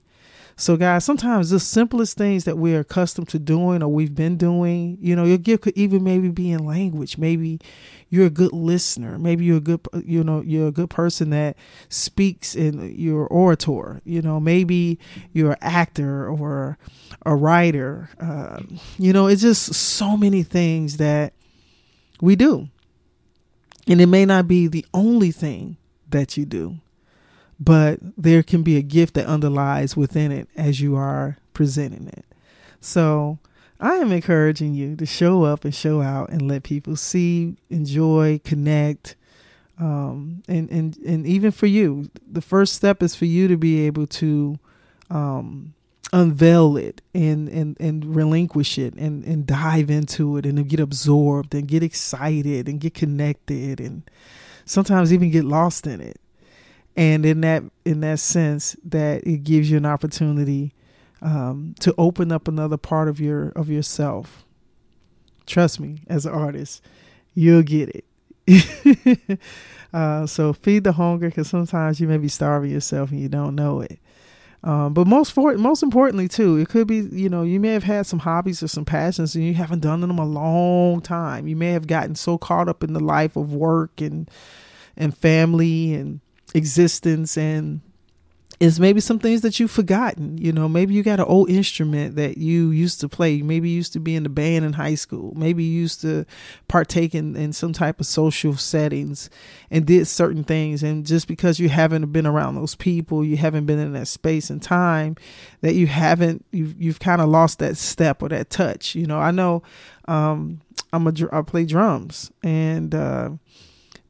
So, 0.56 0.78
guys, 0.78 1.04
sometimes 1.04 1.50
the 1.50 1.60
simplest 1.60 2.18
things 2.18 2.44
that 2.46 2.58
we're 2.58 2.82
accustomed 2.82 3.28
to 3.30 3.40
doing 3.40 3.82
or 3.82 3.88
we've 3.88 4.14
been 4.14 4.38
doing, 4.38 4.98
you 5.02 5.16
know, 5.16 5.24
your 5.24 5.40
gift 5.40 5.64
could 5.64 5.76
even 5.76 6.04
maybe 6.04 6.30
be 6.30 6.52
in 6.52 6.64
language. 6.64 7.18
Maybe 7.18 7.60
you're 8.10 8.28
a 8.28 8.32
good 8.32 8.54
listener. 8.54 9.18
Maybe 9.18 9.46
you're 9.46 9.58
a 9.58 9.62
good, 9.62 9.80
you 10.06 10.24
know, 10.24 10.42
you're 10.42 10.68
a 10.68 10.72
good 10.72 10.92
person 10.92 11.32
that 11.32 11.58
speaks 11.90 12.56
in 12.56 12.96
your 12.96 13.26
orator. 13.28 14.02
You 14.06 14.22
know, 14.22 14.40
maybe 14.40 15.00
you're 15.32 15.54
an 15.54 15.58
actor 15.62 16.30
or 16.30 16.78
a 17.26 17.36
writer. 17.36 18.10
Uh, 18.20 18.62
you 19.00 19.12
know, 19.12 19.26
it's 19.26 19.42
just 19.42 19.74
so 19.74 20.16
many 20.16 20.44
things 20.44 20.98
that 20.98 21.34
we 22.22 22.36
do. 22.36 22.70
And 23.88 24.00
it 24.00 24.08
may 24.08 24.26
not 24.26 24.48
be 24.48 24.68
the 24.68 24.86
only 24.94 25.32
thing 25.32 25.78
that 26.10 26.38
you 26.38 26.46
do 26.46 26.78
but 27.64 28.00
there 28.18 28.44
can 28.44 28.62
be 28.62 28.78
a 28.78 28.82
gift 28.82 29.14
that 29.14 29.26
underlies 29.26 29.96
within 29.96 30.32
it 30.32 30.50
as 30.56 30.82
you 30.82 30.96
are 30.96 31.38
presenting 31.54 32.08
it. 32.08 32.26
So 32.82 33.40
I 33.80 33.96
am 33.96 34.12
encouraging 34.12 34.74
you 34.74 34.96
to 34.98 35.06
show 35.06 35.44
up 35.44 35.64
and 35.64 35.74
show 35.74 36.02
out 36.02 36.30
and 36.30 36.42
let 36.42 36.64
people 36.64 36.98
see, 36.98 37.56
enjoy, 37.70 38.42
connect. 38.44 39.16
Um, 39.80 40.44
and, 40.48 40.70
and, 40.70 40.98
and 40.98 41.26
even 41.26 41.52
for 41.52 41.68
you, 41.68 42.10
the 42.30 42.42
first 42.42 42.74
step 42.74 43.02
is 43.02 43.16
for 43.16 43.26
you 43.26 43.48
to 43.48 43.56
be 43.56 43.86
able 43.86 44.08
to 44.08 44.60
um, 45.10 45.74
unveil 46.12 46.76
it 46.76 47.02
and, 47.14 47.48
and, 47.48 47.78
and 47.80 48.14
relinquish 48.14 48.78
it 48.78 48.94
and, 48.96 49.24
and 49.24 49.48
dive 49.48 49.90
into 49.90 50.36
it 50.36 50.46
and 50.46 50.68
get 50.68 50.82
absorbed 50.82 51.56
and 51.56 51.68
get 51.68 51.82
excited 51.82 52.68
and 52.68 52.82
get 52.82 52.94
connected 52.94 53.80
and 53.80 54.04
sometimes 54.66 55.14
even 55.14 55.32
get 55.32 55.46
lost 55.46 55.88
in 55.88 56.02
it 56.02 56.20
and 56.96 57.26
in 57.26 57.42
that 57.42 57.64
in 57.86 58.02
that 58.02 58.20
sense 58.20 58.76
that 58.84 59.26
it 59.26 59.44
gives 59.44 59.70
you 59.70 59.78
an 59.78 59.86
opportunity 59.86 60.74
um, 61.22 61.76
to 61.80 61.94
open 61.98 62.32
up 62.32 62.48
another 62.48 62.78
part 62.78 63.08
of 63.08 63.20
your 63.20 63.50
of 63.50 63.70
yourself. 63.70 64.46
Trust 65.46 65.80
me 65.80 66.04
as 66.08 66.26
an 66.26 66.34
artist 66.34 66.82
you'll 67.34 67.64
get 67.64 67.90
it. 68.48 69.40
Uh, 69.94 70.26
so 70.26 70.54
feed 70.54 70.84
the 70.84 70.92
hunger 70.92 71.30
because 71.30 71.48
sometimes 71.48 72.00
you 72.00 72.08
may 72.08 72.18
be 72.18 72.28
starving 72.28 72.72
yourself 72.72 73.12
and 73.12 73.20
you 73.20 73.30
don't 73.30 73.54
know 73.54 73.80
it. 73.80 74.00
Um, 74.64 74.92
but 74.96 75.06
most 75.06 75.32
for 75.34 75.56
most 75.56 75.84
importantly 75.84 76.28
too, 76.28 76.58
it 76.58 76.68
could 76.68 76.88
be 76.88 77.08
you 77.12 77.30
know 77.30 77.44
you 77.44 77.60
may 77.60 77.74
have 77.74 77.84
had 77.84 78.08
some 78.08 78.18
hobbies 78.18 78.64
or 78.64 78.68
some 78.68 78.86
passions 78.86 79.36
and 79.36 79.46
you 79.46 79.54
haven't 79.54 79.82
done 79.82 80.02
them 80.02 80.18
a 80.18 80.26
long 80.26 81.00
time. 81.00 81.48
You 81.48 81.56
may 81.56 81.74
have 81.74 81.86
gotten 81.86 82.16
so 82.16 82.40
caught 82.40 82.68
up 82.68 82.84
in 82.84 82.94
the 82.94 83.00
life 83.00 83.36
of 83.36 83.54
work 83.54 84.02
and 84.02 84.28
and 84.98 85.16
family 85.16 85.94
and 85.94 86.22
existence 86.54 87.38
and 87.38 87.82
is 88.60 88.80
maybe 88.80 89.02
some 89.02 89.20
things 89.20 89.42
that 89.42 89.60
you've 89.60 89.72
forgotten. 89.72 90.38
You 90.38 90.54
know, 90.54 90.70
maybe 90.70 90.94
you 90.94 91.04
got 91.04 91.20
an 91.20 91.26
old 91.26 91.50
instrument 91.50 92.16
that 92.16 92.38
you 92.38 92.70
used 92.70 93.02
to 93.02 93.10
play. 93.10 93.42
Maybe 93.42 93.70
you 93.70 93.76
used 93.76 93.94
to 93.94 94.00
be 94.00 94.16
in 94.16 94.24
the 94.24 94.30
band 94.30 94.64
in 94.64 94.74
high 94.74 94.96
school. 94.96 95.34
Maybe 95.36 95.64
you 95.64 95.82
used 95.82 96.00
to 96.02 96.26
partake 96.68 97.14
in, 97.14 97.36
in 97.36 97.52
some 97.52 97.74
type 97.74 98.00
of 98.00 98.06
social 98.06 98.56
settings 98.56 99.30
and 99.70 99.86
did 99.86 100.08
certain 100.08 100.44
things. 100.44 100.82
And 100.82 101.06
just 101.06 101.28
because 101.28 101.60
you 101.60 101.68
haven't 101.68 102.14
been 102.14 102.28
around 102.28 102.56
those 102.56 102.76
people, 102.76 103.26
you 103.26 103.38
haven't 103.38 103.66
been 103.66 103.80
in 103.80 103.94
that 103.94 104.08
space 104.08 104.50
and 104.50 104.62
time, 104.62 105.18
that 105.62 105.74
you 105.74 105.88
haven't, 105.88 106.46
you've, 106.52 106.80
you've 106.82 107.00
kind 107.00 107.22
of 107.22 107.30
lost 107.30 107.60
that 107.60 107.76
step 107.76 108.22
or 108.22 108.30
that 108.30 108.50
touch. 108.50 108.96
You 108.96 109.08
know, 109.08 109.20
I 109.20 109.32
know 109.32 109.64
um, 110.08 110.62
I'm 110.94 111.08
a, 111.08 111.14
I 111.34 111.42
play 111.42 111.66
drums 111.66 112.32
and, 112.44 112.96
uh, 112.96 113.32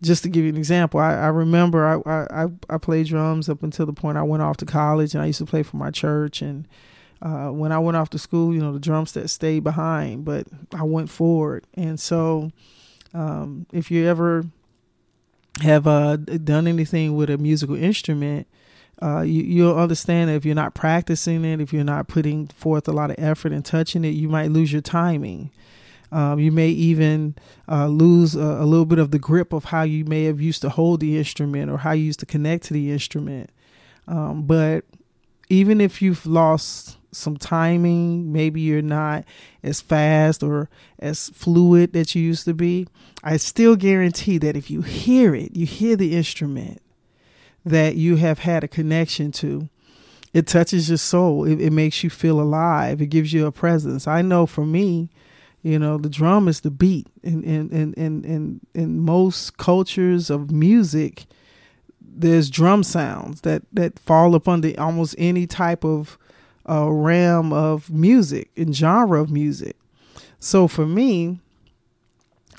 just 0.04 0.24
to 0.24 0.30
give 0.30 0.44
you 0.44 0.50
an 0.50 0.58
example, 0.58 1.00
I, 1.00 1.14
I 1.14 1.28
remember 1.28 2.04
I, 2.06 2.44
I, 2.44 2.48
I 2.70 2.78
played 2.78 3.08
drums 3.08 3.50
up 3.50 3.64
until 3.64 3.86
the 3.86 3.94
point 3.94 4.18
I 4.18 4.24
went 4.24 4.44
off 4.44 4.58
to 4.58 4.66
college, 4.66 5.14
and 5.14 5.24
I 5.24 5.28
used 5.28 5.40
to 5.40 5.46
play 5.46 5.64
for 5.64 5.78
my 5.78 5.92
church. 5.92 6.42
And 6.42 6.68
uh, 7.22 7.50
when 7.50 7.72
I 7.72 7.80
went 7.80 7.98
off 7.98 8.10
to 8.12 8.20
school, 8.20 8.54
you 8.54 8.60
know, 8.60 8.74
the 8.74 8.80
drum 8.80 9.06
set 9.06 9.30
stayed 9.30 9.64
behind, 9.64 10.26
but 10.26 10.46
I 10.76 10.84
went 10.84 11.10
forward. 11.10 11.66
And 11.74 12.00
so, 12.00 12.52
um, 13.14 13.66
if 13.72 13.90
you 13.90 14.06
ever 14.06 14.46
have 15.62 15.88
uh, 15.88 16.18
done 16.18 16.68
anything 16.68 17.16
with 17.16 17.30
a 17.30 17.38
musical 17.38 17.76
instrument, 17.76 18.48
uh, 19.02 19.22
you, 19.22 19.44
you'll 19.44 19.78
understand 19.78 20.30
that 20.30 20.36
if 20.36 20.46
you're 20.46 20.56
not 20.56 20.74
practicing 20.74 21.46
it, 21.46 21.62
if 21.62 21.72
you're 21.72 21.84
not 21.84 22.08
putting 22.08 22.48
forth 22.48 22.88
a 22.88 22.92
lot 22.92 23.10
of 23.10 23.16
effort 23.20 23.52
and 23.52 23.64
touching 23.64 24.04
it, 24.04 24.10
you 24.10 24.28
might 24.28 24.52
lose 24.52 24.72
your 24.72 24.82
timing. 24.82 25.50
Um, 26.14 26.40
you 26.40 26.52
may 26.52 26.70
even 26.70 27.36
uh, 27.68 27.88
lose 27.88 28.36
a, 28.36 28.40
a, 28.40 28.66
little 28.66 28.86
bit 28.86 29.00
of 29.00 29.10
the 29.10 29.18
grip 29.18 29.52
of 29.52 29.66
how 29.66 29.82
you 29.82 30.06
may 30.06 30.26
have 30.26 30.40
used 30.40 30.62
to 30.62 30.70
hold 30.70 31.00
the 31.00 31.18
instrument 31.18 31.72
or 31.72 31.80
how 31.80 31.92
you 31.94 32.04
used 32.04 32.20
to 32.20 32.28
connect 32.28 32.66
to 32.66 32.74
the 32.74 32.92
instrument. 32.92 33.50
Um, 34.08 34.44
but 34.44 34.86
even 35.50 35.82
if 35.82 36.04
you've 36.04 36.28
lost 36.28 36.98
some 37.12 37.38
timing, 37.38 38.32
maybe 38.32 38.62
you're 38.62 38.84
not 38.84 39.26
as 39.64 39.82
fast 39.82 40.44
or 40.44 40.70
as 41.00 41.30
fluid 41.30 41.94
that 41.94 42.14
you 42.14 42.22
used 42.22 42.46
to 42.46 42.54
be, 42.54 42.88
I 43.24 43.38
still 43.38 43.76
guarantee 43.76 44.38
that 44.38 44.56
if 44.56 44.70
you 44.70 44.82
hear 44.82 45.34
it, 45.34 45.56
you 45.56 45.66
hear 45.66 45.96
the 45.96 46.16
instrument 46.16 46.80
that 47.66 47.96
you 47.96 48.18
have 48.18 48.40
had 48.40 48.64
a 48.64 48.68
connection 48.68 49.32
to, 49.32 49.68
it 50.32 50.46
touches 50.46 50.90
your 50.90 50.98
soul. 51.00 51.46
It, 51.46 51.60
it 51.60 51.74
makes 51.74 52.04
you 52.04 52.12
feel 52.12 52.40
alive. 52.40 53.02
It 53.02 53.08
gives 53.08 53.34
you 53.34 53.48
a 53.48 53.52
presence. 53.52 54.08
I 54.08 54.22
know 54.22 54.46
for 54.46 54.66
me, 54.66 55.10
you 55.64 55.80
know, 55.80 55.98
the 55.98 56.10
drum 56.10 56.48
is 56.48 56.62
the 56.62 56.70
beat. 56.70 57.08
In 57.24 57.42
in 57.44 57.70
in 57.70 57.94
in 57.94 58.24
in, 58.26 58.60
in 58.74 59.00
most 59.00 59.58
cultures 59.58 60.30
of 60.30 60.52
music, 60.52 61.26
there's 62.02 62.50
drum 62.50 62.84
sounds 62.84 63.42
that 63.42 63.64
that 63.72 63.98
fall 63.98 64.36
upon 64.36 64.62
the 64.62 64.78
almost 64.78 65.16
any 65.18 65.48
type 65.48 65.86
of 65.86 66.18
uh, 66.70 66.92
realm 66.92 67.54
of 67.54 67.90
music 67.90 68.52
and 68.58 68.76
genre 68.76 69.22
of 69.22 69.32
music. 69.32 69.78
So 70.38 70.68
for 70.68 70.86
me, 70.86 71.40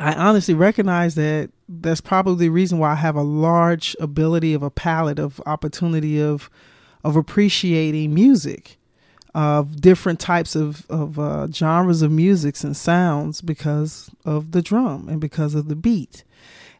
I 0.00 0.14
honestly 0.14 0.54
recognize 0.54 1.14
that 1.14 1.50
that's 1.68 2.00
probably 2.00 2.46
the 2.46 2.52
reason 2.52 2.78
why 2.78 2.92
I 2.92 2.96
have 2.96 3.16
a 3.16 3.22
large 3.22 3.94
ability 4.00 4.54
of 4.54 4.62
a 4.62 4.70
palette 4.70 5.18
of 5.18 5.42
opportunity 5.44 6.20
of 6.20 6.48
of 7.04 7.16
appreciating 7.16 8.14
music 8.14 8.78
of 9.34 9.80
different 9.80 10.20
types 10.20 10.54
of, 10.54 10.88
of 10.88 11.18
uh, 11.18 11.48
genres 11.50 12.02
of 12.02 12.12
musics 12.12 12.62
and 12.62 12.76
sounds 12.76 13.40
because 13.40 14.10
of 14.24 14.52
the 14.52 14.62
drum 14.62 15.08
and 15.08 15.20
because 15.20 15.54
of 15.54 15.68
the 15.68 15.76
beat. 15.76 16.22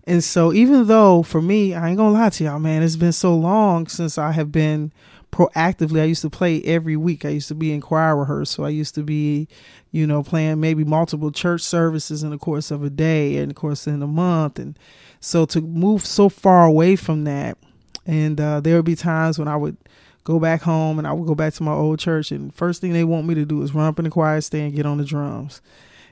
And 0.05 0.23
so, 0.23 0.53
even 0.53 0.87
though 0.87 1.23
for 1.23 1.40
me, 1.40 1.75
I 1.75 1.88
ain't 1.88 1.97
gonna 1.97 2.14
lie 2.14 2.29
to 2.29 2.45
y'all, 2.45 2.59
man, 2.59 2.83
it's 2.83 2.97
been 2.97 3.12
so 3.12 3.35
long 3.35 3.87
since 3.87 4.19
I 4.19 4.33
have 4.33 4.53
been 4.53 4.93
proactively. 5.33 6.01
I 6.01 6.05
used 6.05 6.23
to 6.23 6.31
play 6.31 6.62
every 6.62 6.97
week. 6.97 7.25
I 7.25 7.31
used 7.31 7.49
to 7.49 7.55
be 7.55 7.73
in 7.73 7.81
choir 7.81 8.17
rehearsal. 8.17 8.64
I 8.64 8.69
used 8.69 8.95
to 8.95 9.03
be, 9.03 9.49
you 9.90 10.07
know, 10.07 10.23
playing 10.23 10.61
maybe 10.61 10.85
multiple 10.85 11.33
church 11.33 11.62
services 11.62 12.23
in 12.23 12.31
the 12.31 12.38
course 12.38 12.71
of 12.71 12.85
a 12.85 12.90
day 12.90 13.38
and 13.38 13.51
of 13.51 13.57
course 13.57 13.87
in 13.87 14.03
a 14.03 14.07
month. 14.07 14.59
And 14.59 14.79
so 15.21 15.47
to 15.47 15.61
move 15.61 16.07
so 16.07 16.29
far 16.29 16.67
away 16.67 16.97
from 16.97 17.25
that, 17.25 17.59
and 18.07 18.40
uh, 18.40 18.61
there 18.61 18.77
would 18.77 18.85
be 18.85 18.95
times 18.95 19.38
when 19.38 19.49
I 19.49 19.57
would 19.57 19.77
go 20.24 20.40
back 20.40 20.62
home 20.62 20.98
and 20.98 21.06
I 21.06 21.12
would 21.12 21.26
go 21.26 21.34
back 21.34 21.52
to 21.54 21.62
my 21.62 21.72
old 21.72 21.98
church 21.98 22.32
and 22.32 22.52
first 22.52 22.80
thing 22.80 22.92
they 22.92 23.04
want 23.04 23.26
me 23.26 23.34
to 23.34 23.44
do 23.44 23.62
is 23.62 23.74
run 23.74 23.87
up 23.87 23.98
in 23.98 24.04
the 24.04 24.10
choir 24.10 24.40
stand, 24.40 24.66
and 24.66 24.74
get 24.74 24.87
on 24.87 24.98
the 24.98 25.04
drums. 25.04 25.60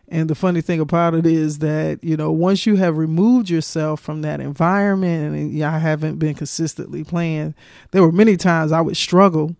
And 0.09 0.29
the 0.29 0.35
funny 0.35 0.61
thing 0.61 0.79
about 0.79 1.15
it 1.15 1.25
is 1.25 1.61
that, 1.61 2.05
you 2.05 2.19
know, 2.19 2.31
once 2.31 2.67
you 2.67 2.77
have 2.77 2.99
removed 2.99 3.49
yourself 3.49 4.01
from 4.01 4.21
that 4.23 4.41
environment 4.41 5.35
and 5.35 5.65
I 5.65 5.79
haven't 5.79 6.19
been 6.19 6.35
consistently 6.35 7.03
playing, 7.03 7.55
there 7.93 8.03
were 8.03 8.13
many 8.13 8.37
times 8.37 8.73
I 8.73 8.83
would 8.83 8.97
struggle 8.97 9.57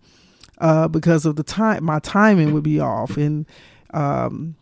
uh, 0.59 0.87
because 0.87 1.25
of 1.25 1.37
the 1.37 1.43
time, 1.43 1.83
my 1.83 1.97
timing 1.99 2.53
would 2.53 2.63
be 2.63 2.79
off. 2.79 3.17
And, 3.17 3.47
um, 3.95 4.55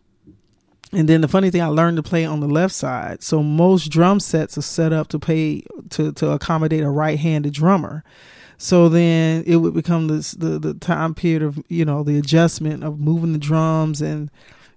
and 0.94 1.10
then 1.10 1.20
the 1.20 1.28
funny 1.28 1.50
thing, 1.50 1.62
I 1.62 1.68
learned 1.68 1.98
to 1.98 2.04
play 2.04 2.24
on 2.24 2.40
the 2.40 2.48
left 2.48 2.74
side. 2.74 3.22
So 3.22 3.44
most 3.44 3.88
drum 3.88 4.22
sets 4.22 4.58
are 4.58 4.62
set 4.62 4.94
up 4.94 5.10
to 5.10 5.20
play 5.20 5.64
to, 5.90 6.14
to 6.14 6.32
accommodate 6.32 6.84
a 6.84 6.90
right 6.90 7.20
handed 7.20 7.54
drummer. 7.54 8.06
So 8.62 8.90
then 8.90 9.44
it 9.48 9.56
would 9.56 9.74
become 9.74 10.08
this 10.08 10.34
the 10.34 10.60
the 10.60 10.76
time 10.76 11.16
period 11.16 11.42
of 11.42 11.64
you 11.68 11.84
know 11.84 12.04
the 12.04 12.20
adjustment 12.20 12.84
of 12.84 13.00
moving 13.00 13.34
the 13.34 13.40
drums 13.40 14.04
and 14.04 14.30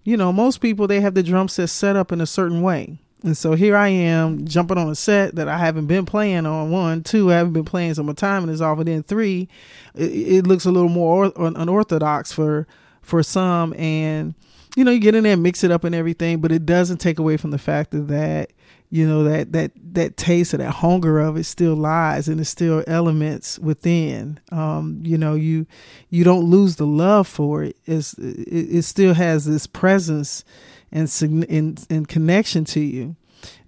you 0.04 0.16
know 0.16 0.32
most 0.32 0.62
people 0.62 0.86
they 0.86 1.02
have 1.02 1.12
the 1.12 1.22
drum 1.22 1.48
set 1.48 1.68
set 1.68 1.94
up 1.94 2.10
in 2.10 2.18
a 2.22 2.26
certain 2.26 2.62
way 2.62 2.98
And 3.22 3.36
so 3.36 3.52
here 3.52 3.76
I 3.76 3.88
am 3.88 4.46
jumping 4.46 4.78
on 4.78 4.88
a 4.88 4.94
set 4.94 5.34
that 5.34 5.48
I 5.48 5.58
haven't 5.58 5.86
been 5.86 6.06
playing 6.06 6.46
on. 6.46 6.70
One, 6.70 7.02
two, 7.02 7.30
I 7.30 7.36
haven't 7.36 7.52
been 7.52 7.66
playing, 7.66 7.92
so 7.92 8.02
my 8.02 8.14
timing 8.14 8.48
is 8.48 8.62
off. 8.62 8.78
And 8.78 8.88
then 8.88 9.02
three, 9.02 9.50
it, 9.94 10.12
it 10.12 10.46
looks 10.46 10.64
a 10.64 10.70
little 10.70 10.88
more 10.88 11.30
unorthodox 11.36 12.32
for 12.32 12.66
for 13.02 13.22
some. 13.22 13.74
And 13.74 14.34
you 14.76 14.84
know, 14.84 14.92
you 14.92 14.98
get 14.98 15.14
in 15.14 15.24
there, 15.24 15.36
mix 15.36 15.62
it 15.62 15.70
up 15.70 15.84
and 15.84 15.94
everything, 15.94 16.40
but 16.40 16.52
it 16.52 16.64
doesn't 16.64 16.98
take 16.98 17.18
away 17.18 17.36
from 17.36 17.50
the 17.50 17.58
fact 17.58 17.90
that 17.92 18.48
you 18.94 19.08
know 19.08 19.24
that 19.24 19.50
that 19.50 19.72
that 19.94 20.16
taste 20.16 20.54
or 20.54 20.58
that 20.58 20.70
hunger 20.70 21.18
of 21.18 21.36
it 21.36 21.42
still 21.42 21.74
lies 21.74 22.28
and 22.28 22.38
there's 22.38 22.48
still 22.48 22.84
elements 22.86 23.58
within. 23.58 24.38
Um, 24.52 25.00
you 25.02 25.18
know 25.18 25.34
you 25.34 25.66
you 26.10 26.22
don't 26.22 26.44
lose 26.44 26.76
the 26.76 26.86
love 26.86 27.26
for 27.26 27.64
it. 27.64 27.76
It's, 27.86 28.14
it, 28.14 28.48
it 28.48 28.82
still 28.82 29.14
has 29.14 29.46
this 29.46 29.66
presence 29.66 30.44
and 30.92 31.10
and, 31.50 31.84
and 31.90 32.06
connection 32.06 32.64
to 32.66 32.80
you. 32.80 33.16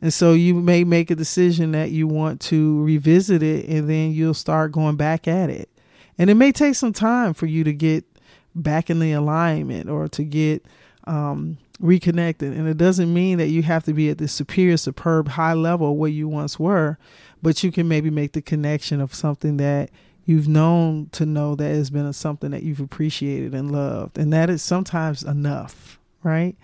And 0.00 0.14
so 0.14 0.32
you 0.32 0.54
may 0.54 0.84
make 0.84 1.10
a 1.10 1.16
decision 1.16 1.72
that 1.72 1.90
you 1.90 2.06
want 2.06 2.40
to 2.42 2.84
revisit 2.84 3.42
it 3.42 3.68
and 3.68 3.90
then 3.90 4.12
you'll 4.12 4.32
start 4.32 4.70
going 4.70 4.94
back 4.94 5.26
at 5.26 5.50
it. 5.50 5.68
And 6.18 6.30
it 6.30 6.36
may 6.36 6.52
take 6.52 6.76
some 6.76 6.92
time 6.92 7.34
for 7.34 7.46
you 7.46 7.64
to 7.64 7.72
get 7.72 8.04
back 8.54 8.90
in 8.90 9.00
the 9.00 9.10
alignment 9.10 9.90
or 9.90 10.06
to 10.06 10.22
get 10.22 10.64
um, 11.06 11.58
reconnected. 11.80 12.52
And 12.52 12.68
it 12.68 12.76
doesn't 12.76 13.12
mean 13.12 13.38
that 13.38 13.48
you 13.48 13.62
have 13.62 13.84
to 13.84 13.92
be 13.92 14.10
at 14.10 14.18
the 14.18 14.28
superior, 14.28 14.76
superb, 14.76 15.28
high 15.28 15.54
level 15.54 15.96
where 15.96 16.10
you 16.10 16.28
once 16.28 16.58
were, 16.58 16.98
but 17.42 17.62
you 17.62 17.70
can 17.70 17.88
maybe 17.88 18.10
make 18.10 18.32
the 18.32 18.42
connection 18.42 19.00
of 19.00 19.14
something 19.14 19.56
that 19.58 19.90
you've 20.24 20.48
known 20.48 21.08
to 21.12 21.24
know 21.24 21.54
that 21.54 21.68
has 21.68 21.90
been 21.90 22.12
something 22.12 22.50
that 22.50 22.62
you've 22.62 22.80
appreciated 22.80 23.54
and 23.54 23.70
loved. 23.70 24.18
And 24.18 24.32
that 24.32 24.50
is 24.50 24.62
sometimes 24.62 25.22
enough. 25.22 25.98
Right. 26.22 26.56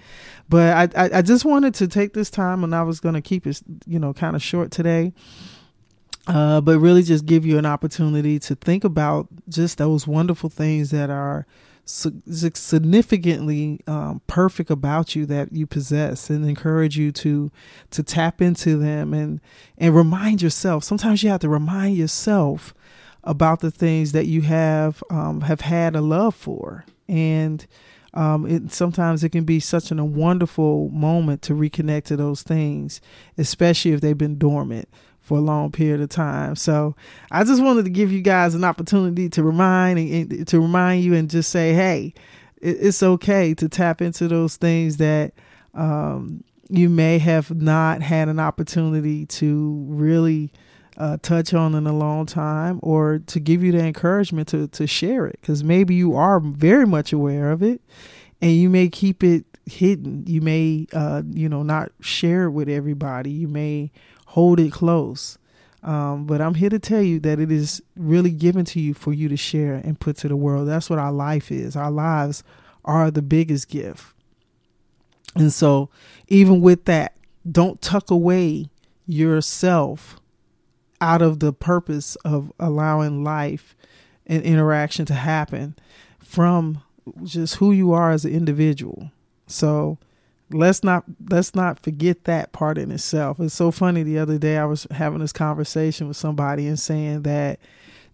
But 0.48 0.96
I, 0.96 1.04
I, 1.04 1.18
I 1.18 1.22
just 1.22 1.44
wanted 1.44 1.74
to 1.74 1.86
take 1.86 2.14
this 2.14 2.30
time 2.30 2.64
and 2.64 2.74
I 2.74 2.82
was 2.82 2.98
going 2.98 3.14
to 3.14 3.20
keep 3.20 3.46
it, 3.46 3.62
you 3.86 4.00
know, 4.00 4.12
kind 4.12 4.34
of 4.34 4.42
short 4.42 4.72
today. 4.72 5.12
Uh, 6.26 6.60
but 6.60 6.78
really 6.78 7.02
just 7.02 7.26
give 7.26 7.44
you 7.44 7.58
an 7.58 7.66
opportunity 7.66 8.38
to 8.38 8.54
think 8.54 8.84
about 8.84 9.26
just 9.48 9.78
those 9.78 10.06
wonderful 10.06 10.48
things 10.48 10.90
that 10.90 11.10
are 11.10 11.46
significantly 11.92 13.80
um, 13.86 14.22
perfect 14.26 14.70
about 14.70 15.14
you 15.14 15.26
that 15.26 15.52
you 15.52 15.66
possess 15.66 16.30
and 16.30 16.48
encourage 16.48 16.96
you 16.96 17.12
to 17.12 17.50
to 17.90 18.02
tap 18.02 18.40
into 18.40 18.78
them 18.78 19.12
and 19.12 19.40
and 19.76 19.94
remind 19.94 20.40
yourself. 20.40 20.84
Sometimes 20.84 21.22
you 21.22 21.28
have 21.28 21.40
to 21.40 21.48
remind 21.48 21.96
yourself 21.96 22.72
about 23.24 23.60
the 23.60 23.70
things 23.70 24.12
that 24.12 24.26
you 24.26 24.42
have 24.42 25.04
um, 25.10 25.42
have 25.42 25.60
had 25.60 25.94
a 25.94 26.00
love 26.00 26.34
for. 26.34 26.84
And 27.08 27.66
um, 28.14 28.46
it, 28.46 28.72
sometimes 28.72 29.22
it 29.22 29.30
can 29.30 29.44
be 29.44 29.60
such 29.60 29.90
an, 29.90 29.98
a 29.98 30.04
wonderful 30.04 30.88
moment 30.90 31.42
to 31.42 31.54
reconnect 31.54 32.04
to 32.04 32.16
those 32.16 32.42
things 32.42 33.00
especially 33.38 33.92
if 33.92 34.02
they've 34.02 34.18
been 34.18 34.36
dormant 34.36 34.86
for 35.22 35.38
a 35.38 35.40
long 35.40 35.70
period 35.70 36.00
of 36.00 36.08
time. 36.08 36.56
So 36.56 36.94
I 37.30 37.44
just 37.44 37.62
wanted 37.62 37.84
to 37.84 37.90
give 37.90 38.12
you 38.12 38.20
guys 38.20 38.54
an 38.54 38.64
opportunity 38.64 39.28
to 39.30 39.42
remind 39.42 40.48
to 40.48 40.60
remind 40.60 41.04
you 41.04 41.14
and 41.14 41.30
just 41.30 41.50
say, 41.50 41.72
hey, 41.72 42.12
it's 42.60 43.02
okay 43.02 43.54
to 43.54 43.68
tap 43.68 44.02
into 44.02 44.28
those 44.28 44.56
things 44.56 44.98
that 44.98 45.32
um, 45.74 46.44
you 46.68 46.88
may 46.88 47.18
have 47.18 47.50
not 47.54 48.02
had 48.02 48.28
an 48.28 48.38
opportunity 48.38 49.26
to 49.26 49.84
really 49.88 50.52
uh, 50.96 51.16
touch 51.22 51.54
on 51.54 51.74
in 51.74 51.86
a 51.86 51.92
long 51.92 52.26
time, 52.26 52.78
or 52.82 53.20
to 53.26 53.40
give 53.40 53.62
you 53.62 53.72
the 53.72 53.80
encouragement 53.84 54.48
to 54.48 54.68
to 54.68 54.86
share 54.86 55.26
it, 55.26 55.38
because 55.40 55.64
maybe 55.64 55.94
you 55.94 56.14
are 56.14 56.40
very 56.40 56.86
much 56.86 57.12
aware 57.12 57.50
of 57.50 57.62
it, 57.62 57.80
and 58.40 58.52
you 58.52 58.68
may 58.68 58.88
keep 58.88 59.24
it 59.24 59.44
hidden. 59.66 60.24
You 60.26 60.40
may, 60.40 60.86
uh, 60.92 61.22
you 61.30 61.48
know, 61.48 61.62
not 61.62 61.92
share 62.00 62.44
it 62.44 62.50
with 62.50 62.68
everybody. 62.68 63.30
You 63.30 63.48
may 63.48 63.90
hold 64.32 64.58
it 64.58 64.72
close. 64.72 65.36
Um, 65.82 66.24
but 66.24 66.40
I'm 66.40 66.54
here 66.54 66.70
to 66.70 66.78
tell 66.78 67.02
you 67.02 67.20
that 67.20 67.38
it 67.38 67.52
is 67.52 67.82
really 67.96 68.30
given 68.30 68.64
to 68.66 68.80
you 68.80 68.94
for 68.94 69.12
you 69.12 69.28
to 69.28 69.36
share 69.36 69.74
and 69.74 70.00
put 70.00 70.16
to 70.18 70.28
the 70.28 70.36
world. 70.36 70.68
That's 70.68 70.88
what 70.88 70.98
our 70.98 71.12
life 71.12 71.52
is. 71.52 71.76
Our 71.76 71.90
lives 71.90 72.42
are 72.82 73.10
the 73.10 73.20
biggest 73.20 73.68
gift. 73.68 74.14
And 75.34 75.52
so, 75.52 75.90
even 76.28 76.62
with 76.62 76.86
that, 76.86 77.14
don't 77.50 77.82
tuck 77.82 78.10
away 78.10 78.70
yourself 79.06 80.18
out 81.00 81.20
of 81.20 81.40
the 81.40 81.52
purpose 81.52 82.16
of 82.24 82.52
allowing 82.58 83.22
life 83.22 83.76
and 84.26 84.42
interaction 84.44 85.04
to 85.06 85.14
happen 85.14 85.76
from 86.18 86.82
just 87.22 87.56
who 87.56 87.70
you 87.70 87.92
are 87.92 88.12
as 88.12 88.24
an 88.24 88.32
individual. 88.32 89.10
So, 89.46 89.98
let's 90.52 90.82
not 90.84 91.04
let's 91.30 91.54
not 91.54 91.78
forget 91.80 92.24
that 92.24 92.52
part 92.52 92.78
in 92.78 92.90
itself. 92.90 93.40
It's 93.40 93.54
so 93.54 93.70
funny 93.70 94.02
the 94.02 94.18
other 94.18 94.38
day 94.38 94.58
I 94.58 94.64
was 94.64 94.86
having 94.90 95.20
this 95.20 95.32
conversation 95.32 96.08
with 96.08 96.16
somebody 96.16 96.66
and 96.66 96.78
saying 96.78 97.22
that 97.22 97.58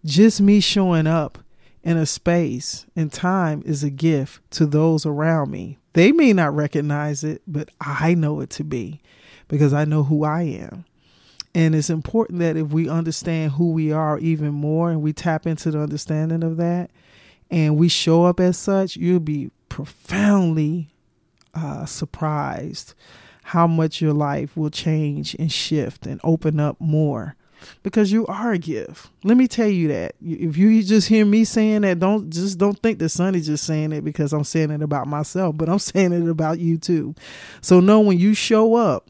just 0.04 0.40
me 0.40 0.60
showing 0.60 1.06
up 1.06 1.38
in 1.82 1.96
a 1.96 2.06
space 2.06 2.86
and 2.96 3.12
time 3.12 3.62
is 3.64 3.82
a 3.82 3.90
gift 3.90 4.48
to 4.52 4.66
those 4.66 5.06
around 5.06 5.50
me. 5.50 5.78
They 5.92 6.12
may 6.12 6.32
not 6.32 6.54
recognize 6.54 7.24
it, 7.24 7.42
but 7.46 7.70
I 7.80 8.14
know 8.14 8.40
it 8.40 8.50
to 8.50 8.64
be 8.64 9.00
because 9.48 9.72
I 9.72 9.84
know 9.84 10.04
who 10.04 10.24
I 10.24 10.42
am. 10.42 10.84
And 11.54 11.74
it's 11.74 11.90
important 11.90 12.40
that 12.40 12.56
if 12.56 12.68
we 12.68 12.88
understand 12.88 13.52
who 13.52 13.72
we 13.72 13.90
are 13.90 14.18
even 14.18 14.52
more 14.52 14.90
and 14.90 15.02
we 15.02 15.12
tap 15.12 15.46
into 15.46 15.70
the 15.70 15.80
understanding 15.80 16.44
of 16.44 16.56
that 16.58 16.90
and 17.50 17.76
we 17.76 17.88
show 17.88 18.24
up 18.24 18.38
as 18.38 18.58
such, 18.58 18.96
you'll 18.96 19.20
be 19.20 19.50
profoundly 19.68 20.90
uh, 21.58 21.86
surprised 21.86 22.94
how 23.44 23.66
much 23.66 24.00
your 24.00 24.12
life 24.12 24.56
will 24.56 24.70
change 24.70 25.34
and 25.38 25.50
shift 25.50 26.06
and 26.06 26.20
open 26.22 26.60
up 26.60 26.76
more 26.80 27.34
because 27.82 28.12
you 28.12 28.26
are 28.26 28.52
a 28.52 28.58
gift. 28.58 29.10
Let 29.24 29.36
me 29.36 29.48
tell 29.48 29.68
you 29.68 29.88
that. 29.88 30.14
If 30.22 30.56
you 30.56 30.82
just 30.82 31.08
hear 31.08 31.24
me 31.24 31.44
saying 31.44 31.82
that, 31.82 31.98
don't 31.98 32.30
just 32.30 32.58
don't 32.58 32.78
think 32.78 32.98
that 32.98 33.08
Sonny's 33.08 33.46
just 33.46 33.64
saying 33.64 33.92
it 33.92 34.04
because 34.04 34.32
I'm 34.32 34.44
saying 34.44 34.70
it 34.70 34.82
about 34.82 35.06
myself, 35.06 35.56
but 35.56 35.68
I'm 35.68 35.78
saying 35.78 36.12
it 36.12 36.28
about 36.28 36.58
you 36.58 36.78
too. 36.78 37.14
So 37.60 37.80
know 37.80 38.00
when 38.00 38.18
you 38.18 38.34
show 38.34 38.74
up, 38.74 39.08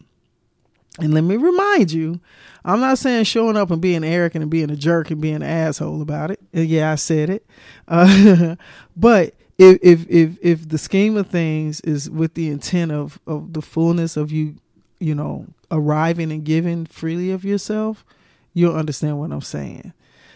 and 0.99 1.15
let 1.15 1.23
me 1.23 1.37
remind 1.37 1.93
you, 1.93 2.21
I'm 2.65 2.81
not 2.81 2.99
saying 2.99 3.25
showing 3.25 3.57
up 3.57 3.71
and 3.71 3.81
being 3.81 4.05
arrogant 4.05 4.43
and 4.43 4.51
being 4.51 4.71
a 4.71 4.77
jerk 4.77 5.11
and 5.11 5.21
being 5.21 5.37
an 5.37 5.43
asshole 5.43 6.03
about 6.03 6.31
it. 6.31 6.41
Yeah, 6.53 6.93
I 6.93 6.97
said 6.97 7.31
it. 7.31 7.47
Uh, 7.87 8.57
but 8.97 9.35
if 9.59 9.79
if 9.83 10.09
if 10.09 10.39
if 10.41 10.69
the 10.69 10.79
scheme 10.79 11.17
of 11.17 11.27
things 11.29 11.81
is 11.81 12.09
with 12.09 12.35
the 12.35 12.49
intent 12.49 12.93
of 12.93 13.19
of 13.27 13.53
the 13.53 13.63
fullness 13.63 14.17
of 14.17 14.31
you, 14.31 14.57
you 15.01 15.15
know, 15.15 15.47
arriving 15.71 16.31
and 16.31 16.45
giving 16.45 16.87
freely 16.87 17.31
of 17.31 17.45
yourself, 17.45 18.05
you'll 18.55 18.77
understand 18.77 19.19
what 19.19 19.33
I'm 19.33 19.41
saying. 19.41 19.93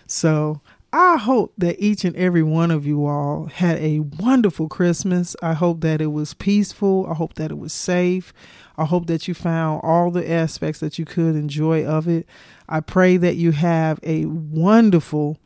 So 0.06 0.60
I 0.92 1.16
hope 1.16 1.54
that 1.56 1.80
each 1.80 2.04
and 2.04 2.14
every 2.16 2.42
one 2.42 2.70
of 2.70 2.84
you 2.84 3.06
all 3.06 3.46
had 3.46 3.78
a 3.78 4.00
wonderful 4.00 4.68
Christmas. 4.68 5.34
I 5.40 5.54
hope 5.54 5.80
that 5.80 6.02
it 6.02 6.08
was 6.08 6.34
peaceful. 6.34 7.06
I 7.08 7.14
hope 7.14 7.34
that 7.34 7.50
it 7.50 7.58
was 7.58 7.72
safe. 7.72 8.34
I 8.76 8.84
hope 8.84 9.06
that 9.06 9.26
you 9.26 9.34
found 9.34 9.80
all 9.84 10.10
the 10.10 10.28
aspects 10.30 10.80
that 10.80 10.98
you 10.98 11.04
could 11.06 11.34
enjoy 11.34 11.86
of 11.86 12.08
it. 12.08 12.26
I 12.68 12.80
pray 12.80 13.16
that 13.16 13.36
you 13.36 13.52
have 13.52 14.00
a 14.02 14.26
wonderful 14.26 15.38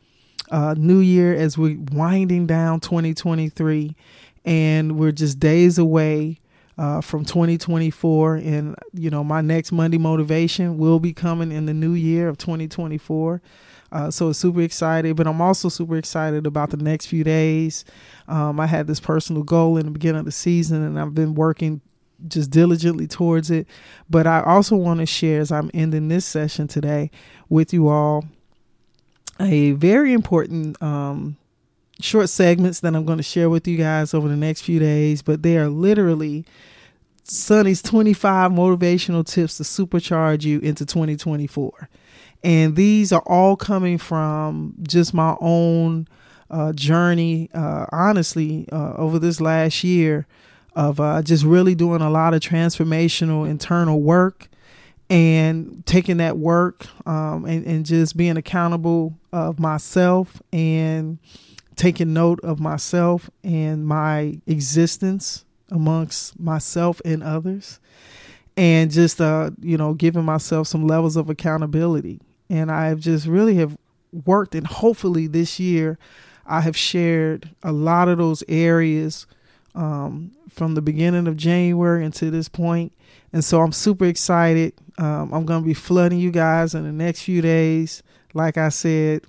uh, 0.51 0.75
new 0.77 0.99
year 0.99 1.33
as 1.35 1.57
we're 1.57 1.77
winding 1.91 2.47
down 2.47 2.79
2023 2.79 3.95
and 4.45 4.97
we're 4.97 5.11
just 5.11 5.39
days 5.39 5.77
away 5.77 6.39
uh, 6.77 7.01
from 7.01 7.25
2024 7.25 8.35
and 8.35 8.75
you 8.93 9.09
know 9.09 9.23
my 9.23 9.41
next 9.41 9.71
monday 9.71 9.97
motivation 9.97 10.77
will 10.77 10.99
be 10.99 11.11
coming 11.11 11.51
in 11.51 11.65
the 11.65 11.73
new 11.73 11.93
year 11.93 12.29
of 12.29 12.37
2024 12.37 13.41
uh, 13.91 14.11
so 14.11 14.29
it's 14.29 14.39
super 14.39 14.61
excited 14.61 15.15
but 15.15 15.27
i'm 15.27 15.41
also 15.41 15.69
super 15.69 15.97
excited 15.97 16.45
about 16.45 16.69
the 16.69 16.77
next 16.77 17.07
few 17.07 17.23
days. 17.23 17.83
Um, 18.27 18.59
i 18.59 18.67
had 18.67 18.87
this 18.87 18.99
personal 18.99 19.43
goal 19.43 19.77
in 19.77 19.85
the 19.85 19.91
beginning 19.91 20.19
of 20.19 20.25
the 20.25 20.31
season 20.31 20.83
and 20.83 20.99
i've 20.99 21.13
been 21.13 21.35
working 21.35 21.81
just 22.27 22.49
diligently 22.49 23.05
towards 23.07 23.51
it. 23.51 23.67
But 24.09 24.27
i 24.27 24.41
also 24.41 24.75
want 24.75 24.99
to 24.99 25.05
share 25.05 25.41
as 25.41 25.51
i'm 25.51 25.71
ending 25.73 26.07
this 26.07 26.25
session 26.25 26.67
today 26.67 27.11
with 27.49 27.73
you 27.73 27.89
all 27.89 28.25
a 29.39 29.71
very 29.71 30.13
important 30.13 30.81
um, 30.81 31.37
short 31.99 32.29
segments 32.29 32.79
that 32.81 32.95
I'm 32.95 33.05
going 33.05 33.17
to 33.17 33.23
share 33.23 33.49
with 33.49 33.67
you 33.67 33.77
guys 33.77 34.13
over 34.13 34.27
the 34.27 34.35
next 34.35 34.61
few 34.61 34.79
days, 34.79 35.21
but 35.21 35.43
they 35.43 35.57
are 35.57 35.69
literally 35.69 36.45
Sonny's 37.23 37.81
25 37.81 38.51
motivational 38.51 39.25
tips 39.25 39.57
to 39.57 39.63
supercharge 39.63 40.43
you 40.43 40.59
into 40.59 40.85
2024. 40.85 41.89
And 42.43 42.75
these 42.75 43.11
are 43.11 43.23
all 43.25 43.55
coming 43.55 43.97
from 43.97 44.75
just 44.83 45.13
my 45.13 45.35
own 45.41 46.07
uh, 46.49 46.71
journey, 46.73 47.49
uh, 47.53 47.87
honestly, 47.91 48.67
uh, 48.71 48.93
over 48.93 49.19
this 49.19 49.41
last 49.41 49.83
year 49.83 50.27
of 50.75 50.99
uh, 50.99 51.21
just 51.21 51.43
really 51.43 51.75
doing 51.75 52.01
a 52.01 52.09
lot 52.09 52.33
of 52.33 52.41
transformational 52.41 53.49
internal 53.49 53.99
work 53.99 54.47
and 55.09 55.85
taking 55.85 56.17
that 56.17 56.37
work 56.37 56.85
um, 57.05 57.45
and, 57.45 57.65
and 57.65 57.85
just 57.85 58.17
being 58.17 58.37
accountable 58.37 59.17
of 59.31 59.59
myself 59.59 60.41
and 60.51 61.17
taking 61.75 62.13
note 62.13 62.39
of 62.43 62.59
myself 62.59 63.29
and 63.43 63.87
my 63.87 64.39
existence 64.47 65.45
amongst 65.69 66.39
myself 66.39 67.01
and 67.05 67.23
others 67.23 67.79
and 68.57 68.89
just 68.89 69.21
uh, 69.21 69.51
you 69.61 69.77
know, 69.77 69.93
giving 69.93 70.25
myself 70.25 70.67
some 70.67 70.85
levels 70.85 71.15
of 71.15 71.29
accountability. 71.29 72.19
And 72.49 72.71
I've 72.71 72.99
just 72.99 73.27
really 73.27 73.55
have 73.55 73.77
worked, 74.25 74.55
and 74.55 74.65
hopefully 74.65 75.27
this 75.27 75.59
year, 75.59 75.99
I 76.45 76.61
have 76.61 76.75
shared 76.75 77.51
a 77.61 77.71
lot 77.71 78.09
of 78.09 78.17
those 78.17 78.43
areas 78.47 79.27
um, 79.77 80.31
from 80.49 80.73
the 80.73 80.81
beginning 80.81 81.27
of 81.27 81.37
January 81.37 82.03
until 82.03 82.31
this 82.31 82.49
point. 82.49 82.91
And 83.31 83.45
so 83.45 83.61
I'm 83.61 83.71
super 83.71 84.05
excited. 84.05 84.73
Um, 84.97 85.31
I'm 85.31 85.45
going 85.45 85.61
to 85.61 85.67
be 85.67 85.75
flooding 85.75 86.19
you 86.19 86.31
guys 86.31 86.73
in 86.73 86.83
the 86.83 86.91
next 86.91 87.21
few 87.21 87.41
days. 87.41 88.01
Like 88.33 88.57
I 88.57 88.69
said, 88.69 89.21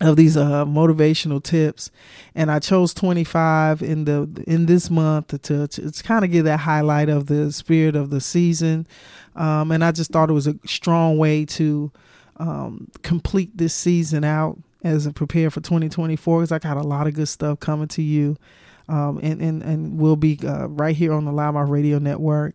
of 0.00 0.16
these 0.16 0.36
uh, 0.36 0.64
motivational 0.64 1.42
tips, 1.42 1.90
and 2.34 2.50
I 2.50 2.58
chose 2.58 2.94
25 2.94 3.82
in 3.82 4.04
the 4.04 4.44
in 4.46 4.66
this 4.66 4.90
month 4.90 5.28
to, 5.42 5.66
to, 5.66 5.90
to 5.90 6.02
kind 6.02 6.24
of 6.24 6.30
give 6.30 6.44
that 6.44 6.60
highlight 6.60 7.08
of 7.08 7.26
the 7.26 7.50
spirit 7.52 7.96
of 7.96 8.10
the 8.10 8.20
season, 8.20 8.86
um, 9.34 9.72
and 9.72 9.84
I 9.84 9.90
just 9.90 10.12
thought 10.12 10.30
it 10.30 10.34
was 10.34 10.46
a 10.46 10.54
strong 10.64 11.18
way 11.18 11.44
to 11.46 11.90
um, 12.36 12.88
complete 13.02 13.56
this 13.56 13.74
season 13.74 14.22
out 14.22 14.58
as 14.84 15.06
I 15.06 15.12
prepare 15.12 15.50
for 15.50 15.60
2024 15.60 16.40
because 16.40 16.52
I 16.52 16.60
got 16.60 16.76
a 16.76 16.82
lot 16.82 17.08
of 17.08 17.14
good 17.14 17.28
stuff 17.28 17.58
coming 17.58 17.88
to 17.88 18.02
you, 18.02 18.36
um, 18.88 19.18
and 19.22 19.40
and 19.40 19.62
and 19.62 19.98
we'll 19.98 20.16
be 20.16 20.38
uh, 20.44 20.66
right 20.66 20.96
here 20.96 21.12
on 21.12 21.24
the 21.24 21.32
Loudmouth 21.32 21.68
Radio 21.68 21.98
Network, 21.98 22.54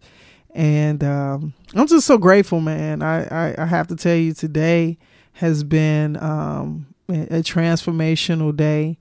and 0.54 1.04
um, 1.04 1.54
I'm 1.74 1.88
just 1.88 2.08
so 2.08 2.18
grateful, 2.18 2.62
man. 2.62 3.02
I, 3.02 3.24
I 3.26 3.56
I 3.64 3.66
have 3.66 3.88
to 3.88 3.96
tell 3.96 4.16
you 4.16 4.34
today 4.34 4.98
has 5.34 5.64
been 5.64 6.16
um, 6.18 6.88
a 7.10 7.42
transformational 7.42 8.56
day, 8.56 8.98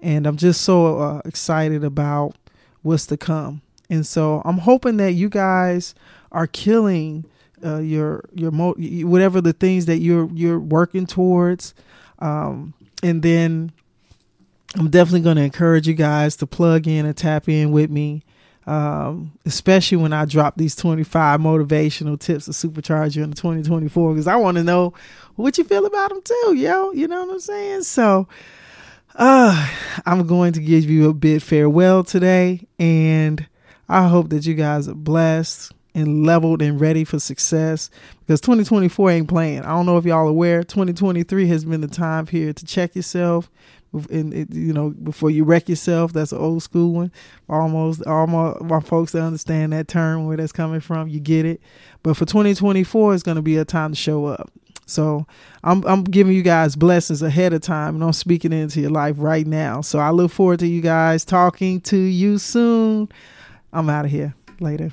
and 0.00 0.26
I'm 0.26 0.36
just 0.36 0.62
so 0.62 0.98
uh, 0.98 1.22
excited 1.24 1.84
about 1.84 2.36
what's 2.82 3.06
to 3.06 3.16
come. 3.16 3.62
And 3.90 4.06
so 4.06 4.42
I'm 4.44 4.58
hoping 4.58 4.96
that 4.98 5.12
you 5.12 5.28
guys 5.28 5.94
are 6.32 6.46
killing 6.46 7.26
uh, 7.64 7.78
your 7.78 8.24
your 8.34 8.50
mo- 8.50 8.74
whatever 8.74 9.40
the 9.40 9.52
things 9.52 9.86
that 9.86 9.98
you're 9.98 10.28
you're 10.32 10.60
working 10.60 11.06
towards, 11.06 11.74
um, 12.18 12.74
and 13.02 13.22
then 13.22 13.72
I'm 14.76 14.90
definitely 14.90 15.20
going 15.20 15.36
to 15.36 15.42
encourage 15.42 15.86
you 15.86 15.94
guys 15.94 16.36
to 16.36 16.46
plug 16.46 16.88
in 16.88 17.06
and 17.06 17.16
tap 17.16 17.48
in 17.48 17.70
with 17.70 17.90
me. 17.90 18.24
Um, 18.66 19.32
especially 19.44 19.98
when 19.98 20.14
I 20.14 20.24
drop 20.24 20.56
these 20.56 20.74
25 20.74 21.38
motivational 21.38 22.18
tips 22.18 22.46
to 22.46 22.52
supercharge 22.52 23.14
you 23.14 23.22
in 23.22 23.32
2024, 23.32 24.12
because 24.12 24.26
I 24.26 24.36
want 24.36 24.56
to 24.56 24.64
know 24.64 24.94
what 25.36 25.58
you 25.58 25.64
feel 25.64 25.84
about 25.84 26.08
them 26.08 26.22
too, 26.22 26.54
yo. 26.56 26.90
You 26.92 27.06
know 27.06 27.26
what 27.26 27.34
I'm 27.34 27.40
saying? 27.40 27.82
So, 27.82 28.26
uh, 29.16 29.70
I'm 30.06 30.26
going 30.26 30.54
to 30.54 30.60
give 30.60 30.84
you 30.84 31.10
a 31.10 31.14
bit 31.14 31.42
farewell 31.42 32.04
today, 32.04 32.66
and 32.78 33.46
I 33.88 34.08
hope 34.08 34.30
that 34.30 34.46
you 34.46 34.54
guys 34.54 34.88
are 34.88 34.94
blessed 34.94 35.72
and 35.94 36.26
leveled 36.26 36.60
and 36.60 36.80
ready 36.80 37.04
for 37.04 37.20
success 37.20 37.90
because 38.20 38.40
2024 38.40 39.10
ain't 39.10 39.28
playing. 39.28 39.60
I 39.60 39.68
don't 39.68 39.86
know 39.86 39.98
if 39.98 40.04
y'all 40.04 40.26
aware, 40.26 40.64
2023 40.64 41.46
has 41.48 41.64
been 41.64 41.80
the 41.80 41.88
time 41.88 42.26
here 42.26 42.52
to 42.52 42.64
check 42.64 42.96
yourself. 42.96 43.50
And 44.10 44.54
you 44.54 44.72
know, 44.72 44.90
before 44.90 45.30
you 45.30 45.44
wreck 45.44 45.68
yourself, 45.68 46.12
that's 46.12 46.32
an 46.32 46.38
old 46.38 46.62
school 46.62 46.92
one. 46.92 47.12
Almost, 47.48 48.06
all 48.06 48.26
my, 48.26 48.54
my 48.60 48.80
folks 48.80 49.12
that 49.12 49.22
understand 49.22 49.72
that 49.72 49.88
term, 49.88 50.26
where 50.26 50.36
that's 50.36 50.52
coming 50.52 50.80
from, 50.80 51.08
you 51.08 51.20
get 51.20 51.46
it. 51.46 51.60
But 52.02 52.16
for 52.16 52.24
2024, 52.24 53.14
it's 53.14 53.22
going 53.22 53.36
to 53.36 53.42
be 53.42 53.56
a 53.56 53.64
time 53.64 53.92
to 53.92 53.96
show 53.96 54.26
up. 54.26 54.50
So 54.86 55.26
I'm 55.62 55.82
I'm 55.86 56.04
giving 56.04 56.34
you 56.34 56.42
guys 56.42 56.76
blessings 56.76 57.22
ahead 57.22 57.52
of 57.52 57.62
time 57.62 57.94
and 57.94 58.04
I'm 58.04 58.12
speaking 58.12 58.52
into 58.52 58.80
your 58.80 58.90
life 58.90 59.16
right 59.18 59.46
now. 59.46 59.80
So 59.80 59.98
I 59.98 60.10
look 60.10 60.30
forward 60.30 60.60
to 60.60 60.66
you 60.66 60.82
guys 60.82 61.24
talking 61.24 61.80
to 61.82 61.96
you 61.96 62.38
soon. 62.38 63.08
I'm 63.72 63.88
out 63.88 64.04
of 64.04 64.10
here. 64.10 64.34
Later. 64.60 64.92